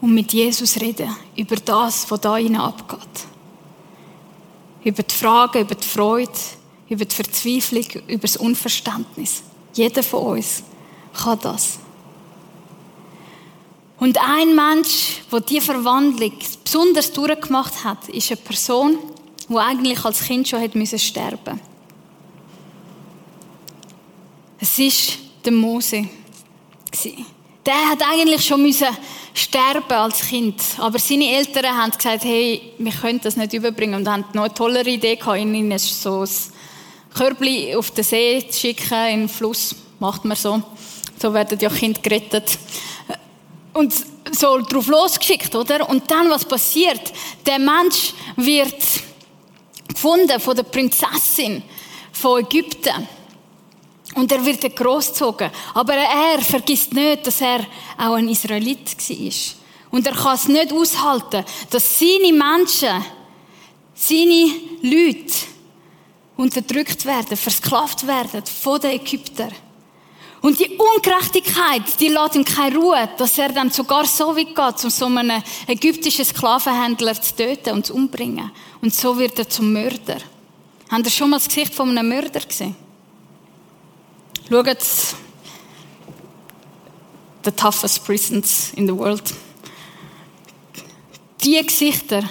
und 0.00 0.14
mit 0.14 0.32
Jesus 0.32 0.80
reden 0.80 1.14
über 1.36 1.56
das, 1.56 2.10
was 2.10 2.20
da 2.20 2.36
hinein 2.36 2.60
abgeht. 2.60 3.00
Über 4.84 5.02
die 5.02 5.14
Fragen, 5.14 5.62
über 5.62 5.74
die 5.74 5.86
Freude, 5.86 6.32
über 6.88 7.04
die 7.04 7.14
Verzweiflung, 7.14 8.02
über 8.06 8.22
das 8.22 8.36
Unverständnis. 8.36 9.42
Jeder 9.74 10.02
von 10.02 10.38
uns 10.38 10.62
kann 11.12 11.38
das. 11.40 11.78
Und 13.98 14.16
ein 14.18 14.54
Mensch, 14.54 15.22
der 15.32 15.40
diese 15.40 15.60
Verwandlung 15.60 16.32
besonders 16.62 17.12
durchgemacht 17.12 17.84
hat, 17.84 18.08
ist 18.08 18.30
eine 18.30 18.40
Person, 18.40 18.98
die 19.48 19.56
eigentlich 19.56 20.04
als 20.04 20.20
Kind 20.20 20.46
schon 20.46 20.60
sterben 20.60 20.78
müssen. 20.78 21.60
Es 24.60 24.78
war 24.78 25.18
der 25.44 25.52
Mose. 25.52 26.08
Der 27.66 27.88
hat 27.90 28.02
eigentlich 28.08 28.44
schon 28.44 28.62
müssen 28.62 28.88
sterben 29.38 29.92
als 29.92 30.20
Kind. 30.28 30.60
Aber 30.78 30.98
seine 30.98 31.36
Eltern 31.36 31.66
haben 31.66 31.92
gesagt, 31.92 32.24
hey, 32.24 32.72
wir 32.78 32.92
können 32.92 33.20
das 33.22 33.36
nicht 33.36 33.52
überbringen 33.52 33.94
und 33.94 34.08
haben 34.08 34.24
noch 34.32 34.44
eine 34.44 34.54
tollere 34.54 34.88
Idee 34.88 35.16
gehabt, 35.16 35.38
ihn 35.38 35.78
so 35.78 36.22
ein 36.22 36.28
Körbchen 37.14 37.76
auf 37.76 37.90
den 37.92 38.04
See 38.04 38.44
zu 38.48 38.58
schicken, 38.58 39.06
in 39.08 39.20
den 39.20 39.28
Fluss. 39.28 39.74
Macht 40.00 40.24
man 40.24 40.36
so. 40.36 40.62
So 41.20 41.32
werden 41.34 41.58
ja 41.58 41.68
Kinder 41.68 42.00
gerettet. 42.00 42.58
Und 43.72 43.92
so 44.32 44.58
drauf 44.58 44.86
losgeschickt, 44.86 45.54
oder? 45.54 45.88
Und 45.88 46.10
dann, 46.10 46.30
was 46.30 46.44
passiert? 46.44 47.12
Der 47.46 47.58
Mensch 47.58 48.12
wird 48.36 48.82
gefunden 49.88 50.38
von 50.40 50.56
der 50.56 50.64
Prinzessin 50.64 51.62
von 52.12 52.40
Ägypten. 52.40 53.08
Und 54.18 54.32
er 54.32 54.44
wird 54.44 54.74
großgezogen. 54.74 55.48
Aber 55.74 55.94
er 55.94 56.40
vergisst 56.40 56.92
nicht, 56.92 57.24
dass 57.24 57.40
er 57.40 57.60
auch 57.96 58.14
ein 58.14 58.28
Israelit 58.28 58.96
war. 59.08 59.32
Und 59.92 60.06
er 60.06 60.12
kann 60.12 60.34
es 60.34 60.48
nicht 60.48 60.72
aushalten, 60.72 61.44
dass 61.70 61.98
seine 62.00 62.32
Menschen, 62.32 63.04
seine 63.94 64.50
Leute 64.82 65.34
unterdrückt 66.36 67.06
werden, 67.06 67.36
versklavt 67.36 68.06
werden 68.08 68.42
von 68.44 68.80
den 68.80 69.00
Ägyptern. 69.00 69.52
Und 70.40 70.58
die 70.58 70.76
Ungerechtigkeit, 70.76 71.82
die 72.00 72.08
lässt 72.08 72.34
ihm 72.34 72.44
keine 72.44 72.76
Ruhe, 72.76 73.08
dass 73.16 73.38
er 73.38 73.50
dann 73.50 73.70
sogar 73.70 74.04
so 74.04 74.36
weit 74.36 74.54
geht, 74.54 74.84
um 74.84 74.90
so 74.90 75.06
einen 75.06 75.42
ägyptischen 75.68 76.24
Sklavenhändler 76.24 77.20
zu 77.22 77.36
töten 77.36 77.70
und 77.70 77.86
zu 77.86 77.94
umbringen. 77.94 78.50
Und 78.82 78.92
so 78.92 79.16
wird 79.16 79.38
er 79.38 79.48
zum 79.48 79.72
Mörder. 79.72 80.18
Habt 80.90 81.06
ihr 81.06 81.10
schon 81.10 81.30
mal 81.30 81.38
das 81.38 81.48
Gesicht 81.48 81.72
von 81.72 81.96
einem 81.96 82.08
Mörder 82.08 82.40
gesehen? 82.40 82.87
Schaut, 84.50 84.66
the 87.44 87.50
toughest 87.50 88.04
prisons 88.04 88.72
in 88.76 88.86
the 88.86 88.96
world. 88.96 89.34
Die 91.42 91.62
Gesichter 91.62 92.22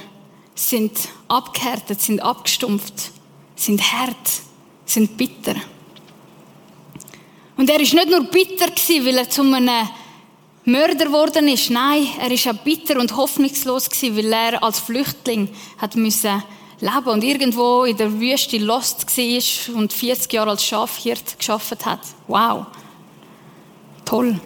sind 0.56 0.98
abgehärtet, 1.28 2.02
sind 2.02 2.20
abgestumpft, 2.20 3.12
sind 3.56 3.82
hart, 3.82 4.42
sind 4.86 5.16
bitter. 5.16 5.56
Und 7.56 7.70
er 7.70 7.80
ist 7.80 7.94
nicht 7.94 8.10
nur 8.10 8.24
bitter 8.24 8.72
gewesen, 8.72 9.06
weil 9.06 9.18
er 9.18 9.30
zu 9.30 9.44
einem 9.44 9.88
Mörder 10.66 11.06
geworden 11.06 11.48
ist. 11.48 11.70
Nein, 11.70 12.08
er 12.20 12.32
ist 12.32 12.48
auch 12.48 12.54
bitter 12.54 13.00
und 13.00 13.16
hoffnungslos 13.16 13.92
gewesen, 13.92 14.18
weil 14.18 14.34
er 14.34 14.64
als 14.64 14.80
Flüchtling 14.80 15.50
hat 15.78 15.96
müssen 15.96 16.44
leben 16.80 17.08
und 17.08 17.24
irgendwo 17.24 17.84
in 17.84 17.98
der 17.98 18.20
Wüste 18.20 18.58
lost 18.58 19.06
war 19.06 19.76
und 19.76 19.94
40 19.94 20.34
Jahre 20.34 20.52
als 20.52 20.64
Schafhirt 20.64 21.38
geschafft 21.38 21.86
hat. 21.86 22.02
Wow. 22.28 22.68
Toll. 24.06 24.40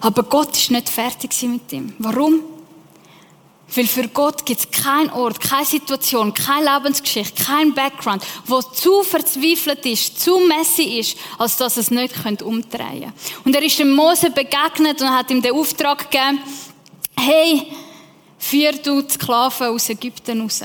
Aber 0.00 0.22
Gott 0.24 0.56
ist 0.56 0.70
nicht 0.70 0.88
fertig 0.88 1.30
mit 1.42 1.72
ihm. 1.72 1.94
Warum? 1.98 2.40
Weil 3.74 3.86
für 3.86 4.06
Gott 4.08 4.44
gibt 4.44 4.60
es 4.60 4.70
keinen 4.70 5.10
Ort, 5.10 5.40
keine 5.40 5.64
Situation, 5.64 6.34
keine 6.34 6.74
Lebensgeschichte, 6.74 7.42
kein 7.42 7.72
Background, 7.72 8.22
wo 8.46 8.60
zu 8.60 9.02
verzweifelt 9.02 9.84
ist, 9.86 10.20
zu 10.20 10.38
messy 10.40 10.98
ist, 11.00 11.16
als 11.38 11.56
dass 11.56 11.78
es 11.78 11.90
nicht 11.90 12.14
umdrehen 12.42 13.00
könnte. 13.00 13.12
Und 13.44 13.56
er 13.56 13.62
ist 13.62 13.78
dem 13.78 13.92
Mose 13.92 14.30
begegnet 14.30 15.00
und 15.00 15.10
hat 15.10 15.30
ihm 15.30 15.40
den 15.40 15.54
Auftrag 15.54 16.10
gegeben, 16.10 16.40
hey, 17.18 17.66
führ 18.38 18.72
du 18.72 19.02
die 19.02 19.12
Sklaven 19.12 19.68
aus 19.68 19.88
Ägypten 19.88 20.42
raus. 20.42 20.62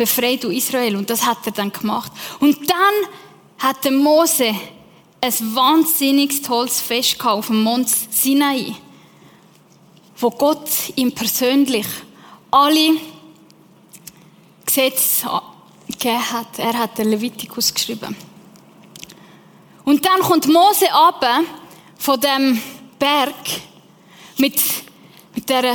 Befrei 0.00 0.36
du 0.36 0.48
Israel. 0.48 0.96
Und 0.96 1.10
das 1.10 1.26
hat 1.26 1.44
er 1.44 1.52
dann 1.52 1.70
gemacht. 1.70 2.10
Und 2.38 2.56
dann 2.70 2.94
hat 3.58 3.90
Mose 3.90 4.54
ein 5.20 5.54
wahnsinnig 5.54 6.40
tolles 6.40 6.80
Fest 6.80 7.22
auf 7.22 7.48
dem 7.48 7.62
Mond 7.62 7.86
Sinai, 7.86 8.74
wo 10.16 10.30
Gott 10.30 10.70
ihm 10.96 11.12
persönlich 11.12 11.84
alle 12.50 12.94
Gesetze 14.64 15.28
gegeben 15.86 16.32
hat. 16.32 16.58
Er 16.58 16.78
hat 16.78 16.96
den 16.96 17.10
Levitikus 17.10 17.74
geschrieben. 17.74 18.16
Und 19.84 20.06
dann 20.06 20.20
kommt 20.20 20.48
Mose 20.48 20.90
ab 20.90 21.26
von 21.98 22.18
dem 22.18 22.58
Berg 22.98 23.34
mit, 24.38 24.62
mit 25.34 25.46
der 25.46 25.74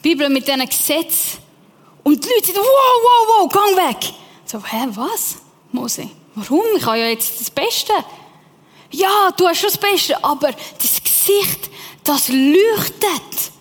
Bibel, 0.00 0.28
mit 0.28 0.46
diesen 0.46 0.64
Gesetzen 0.64 1.41
Und 2.04 2.24
die 2.24 2.28
Leute 2.28 2.46
sagen, 2.46 2.58
wow, 2.58 3.02
wow, 3.02 3.28
wow, 3.28 3.52
gang 3.52 3.76
weg. 3.76 4.14
So, 4.44 4.62
hä, 4.64 4.88
was? 4.90 5.36
Mose, 5.70 6.08
warum? 6.34 6.64
Ich 6.76 6.84
habe 6.84 6.98
ja 6.98 7.06
jetzt 7.06 7.40
das 7.40 7.50
Beste. 7.50 7.92
Ja, 8.90 9.30
du 9.36 9.48
hast 9.48 9.60
schon 9.60 9.70
das 9.70 9.78
Beste, 9.78 10.22
aber 10.22 10.50
das 10.50 11.02
Gesicht, 11.02 11.70
das 12.04 12.28
leuchtet. 12.28 13.52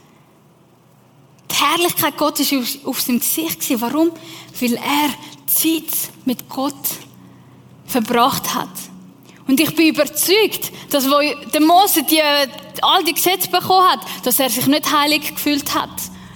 Die 1.50 1.56
Herrlichkeit 1.56 2.18
Gottes 2.18 2.52
war 2.52 2.60
auf, 2.60 2.86
auf 2.86 3.02
seinem 3.02 3.20
Gesicht. 3.20 3.62
Warum? 3.80 4.12
Weil 4.60 4.74
er 4.74 5.10
Zeit 5.46 6.12
mit 6.26 6.50
Gott 6.50 6.74
verbracht 7.86 8.54
hat. 8.54 8.70
Und 9.48 9.60
ich 9.60 9.76
bin 9.76 9.88
überzeugt, 9.88 10.72
dass 10.92 11.10
wo 11.10 11.20
der 11.20 11.62
Mose 11.62 12.04
die, 12.04 12.22
all 12.82 13.04
die 13.04 13.14
Gesetze 13.14 13.50
bekommen 13.50 13.90
hat, 13.90 14.00
dass 14.24 14.40
er 14.40 14.50
sich 14.50 14.66
nicht 14.68 14.92
heilig 14.92 15.36
gefühlt 15.36 15.74
hat. 15.74 15.90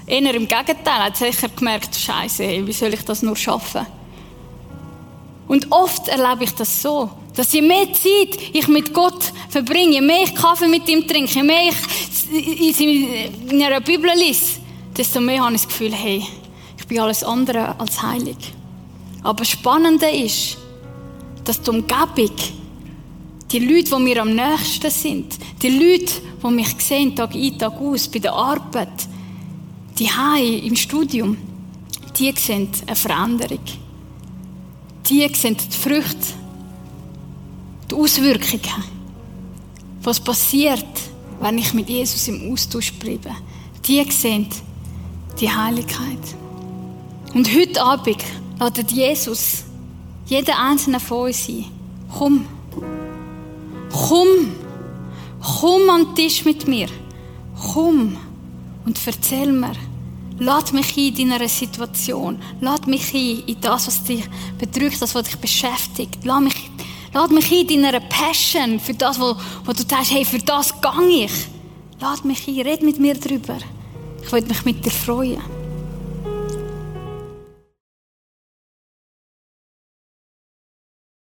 Eher 0.08 0.36
im 0.36 0.48
Gegenteil, 0.48 1.04
hat 1.06 1.18
sicher 1.18 1.50
gemerkt, 1.50 1.96
Scheiße, 1.96 2.65
wie 2.65 2.74
soll 2.74 2.94
ich 2.94 3.04
das 3.04 3.24
nur 3.24 3.36
schaffen? 3.36 3.86
Und 5.48 5.72
oft 5.72 6.08
erlebe 6.08 6.44
ich 6.44 6.52
das 6.52 6.82
so, 6.82 7.10
dass 7.36 7.54
je 7.54 7.62
mehr 7.62 7.91
Zeit 7.94 8.38
ich 8.54 8.68
mit 8.68 8.94
Gott 8.94 9.32
verbringe, 9.50 9.94
je 9.94 10.02
mehr 10.02 10.24
ich 10.24 10.36
Kaffee 10.36 10.68
mit 10.68 10.88
ihm 10.89 11.08
trinke, 11.08 11.34
je 11.34 11.44
mehr 11.44 11.72
ich 12.32 12.80
in 12.82 13.62
einer 13.62 13.82
Bibel 13.82 14.10
lese, 14.15 14.60
desto 14.96 15.20
mehr 15.20 15.44
habe 15.44 15.56
ich 15.56 15.62
das 15.62 15.68
Gefühl, 15.68 15.94
hey, 15.94 16.24
ich 16.78 16.88
bin 16.88 17.00
alles 17.00 17.24
andere 17.24 17.80
als 17.80 18.02
heilig. 18.02 18.38
Aber 19.24 19.39
das 19.39 19.50
Spannende 19.50 20.08
ist, 20.08 20.58
dass 21.44 21.62
die 21.62 21.70
Umgebung, 21.70 22.36
die 23.52 23.60
Leute, 23.60 23.96
die 23.96 24.04
mir 24.04 24.22
am 24.22 24.36
nächsten 24.36 24.89
sind, 24.89 25.36
die 25.62 25.70
Leute, 25.70 26.13
die 26.44 26.48
mich 26.48 26.76
sehen, 26.80 27.15
Tag 27.15 27.34
ein, 27.34 27.58
Tag 27.58 27.74
aus, 27.80 28.08
bei 28.08 28.20
der 28.20 28.34
Arbeit, 28.34 29.08
die 29.97 30.10
Hai 30.10 30.43
im 30.43 30.75
Studium, 30.75 31.38
die 32.17 32.34
sehen 32.38 32.69
eine 32.86 32.95
Veränderung. 32.95 33.60
Die 35.10 35.29
sehen 35.34 35.55
die 35.58 35.77
Früchte, 35.77 36.34
die 37.89 37.95
Auswirkungen, 37.95 38.84
was 40.01 40.19
passiert, 40.19 40.86
wenn 41.39 41.58
ich 41.58 41.73
mit 41.73 41.89
Jesus 41.89 42.27
im 42.27 42.51
Austausch 42.51 42.93
bleibe. 42.93 43.31
Die 43.86 44.03
sehen 44.12 44.47
die 45.39 45.49
Heiligkeit. 45.49 46.36
Und 47.34 47.53
heute 47.53 47.81
Abend 47.81 48.23
ladet 48.60 48.91
Jesus 48.91 49.63
jeder 50.25 50.60
einzelne 50.60 50.99
von 50.99 51.27
uns 51.27 51.47
ein. 51.49 51.65
Komm. 52.17 52.45
Komm. 53.91 54.27
Komm 55.60 55.89
an 55.89 56.05
den 56.08 56.15
Tisch 56.15 56.43
mit 56.43 56.67
mir. 56.67 56.88
Komm 57.73 58.17
und 58.86 59.00
erzähl 59.06 59.52
mir. 59.52 59.74
Lad 60.38 60.74
mich 60.74 60.98
ein 60.98 61.15
in 61.15 61.30
deiner 61.30 61.48
Situation. 61.48 62.38
Lad 62.60 62.88
mich 62.88 63.13
ein 63.13 63.43
in 63.48 63.62
das, 63.62 63.88
was 63.88 64.04
dich 64.04 64.26
bedrückt, 64.58 65.02
das, 65.02 65.15
was 65.15 65.24
dich 65.24 65.38
beschäftigt. 65.38 66.26
Lad 66.26 66.41
mich, 66.41 66.69
lad 67.13 67.32
mich 67.32 67.52
ein 67.52 67.67
in 67.67 67.84
deiner 67.84 68.02
Passion 68.02 68.80
für 68.80 68.93
das, 68.93 69.19
wo, 69.19 69.36
wo 69.63 69.71
du 69.71 69.84
sagst, 69.88 70.12
hey, 70.12 70.26
für 70.26 70.39
das 70.39 70.80
gang 70.82 71.10
ich. 71.10 71.32
Lad 72.02 72.26
mich 72.26 72.48
ein, 72.48 72.62
red 72.62 72.84
mit 72.84 73.00
mir 73.00 73.15
drüber. 73.15 73.58
Ich 74.21 74.32
will 74.32 74.41
mich 74.41 74.65
mit 74.65 74.86
dir 74.86 74.91
freuen. 74.91 75.55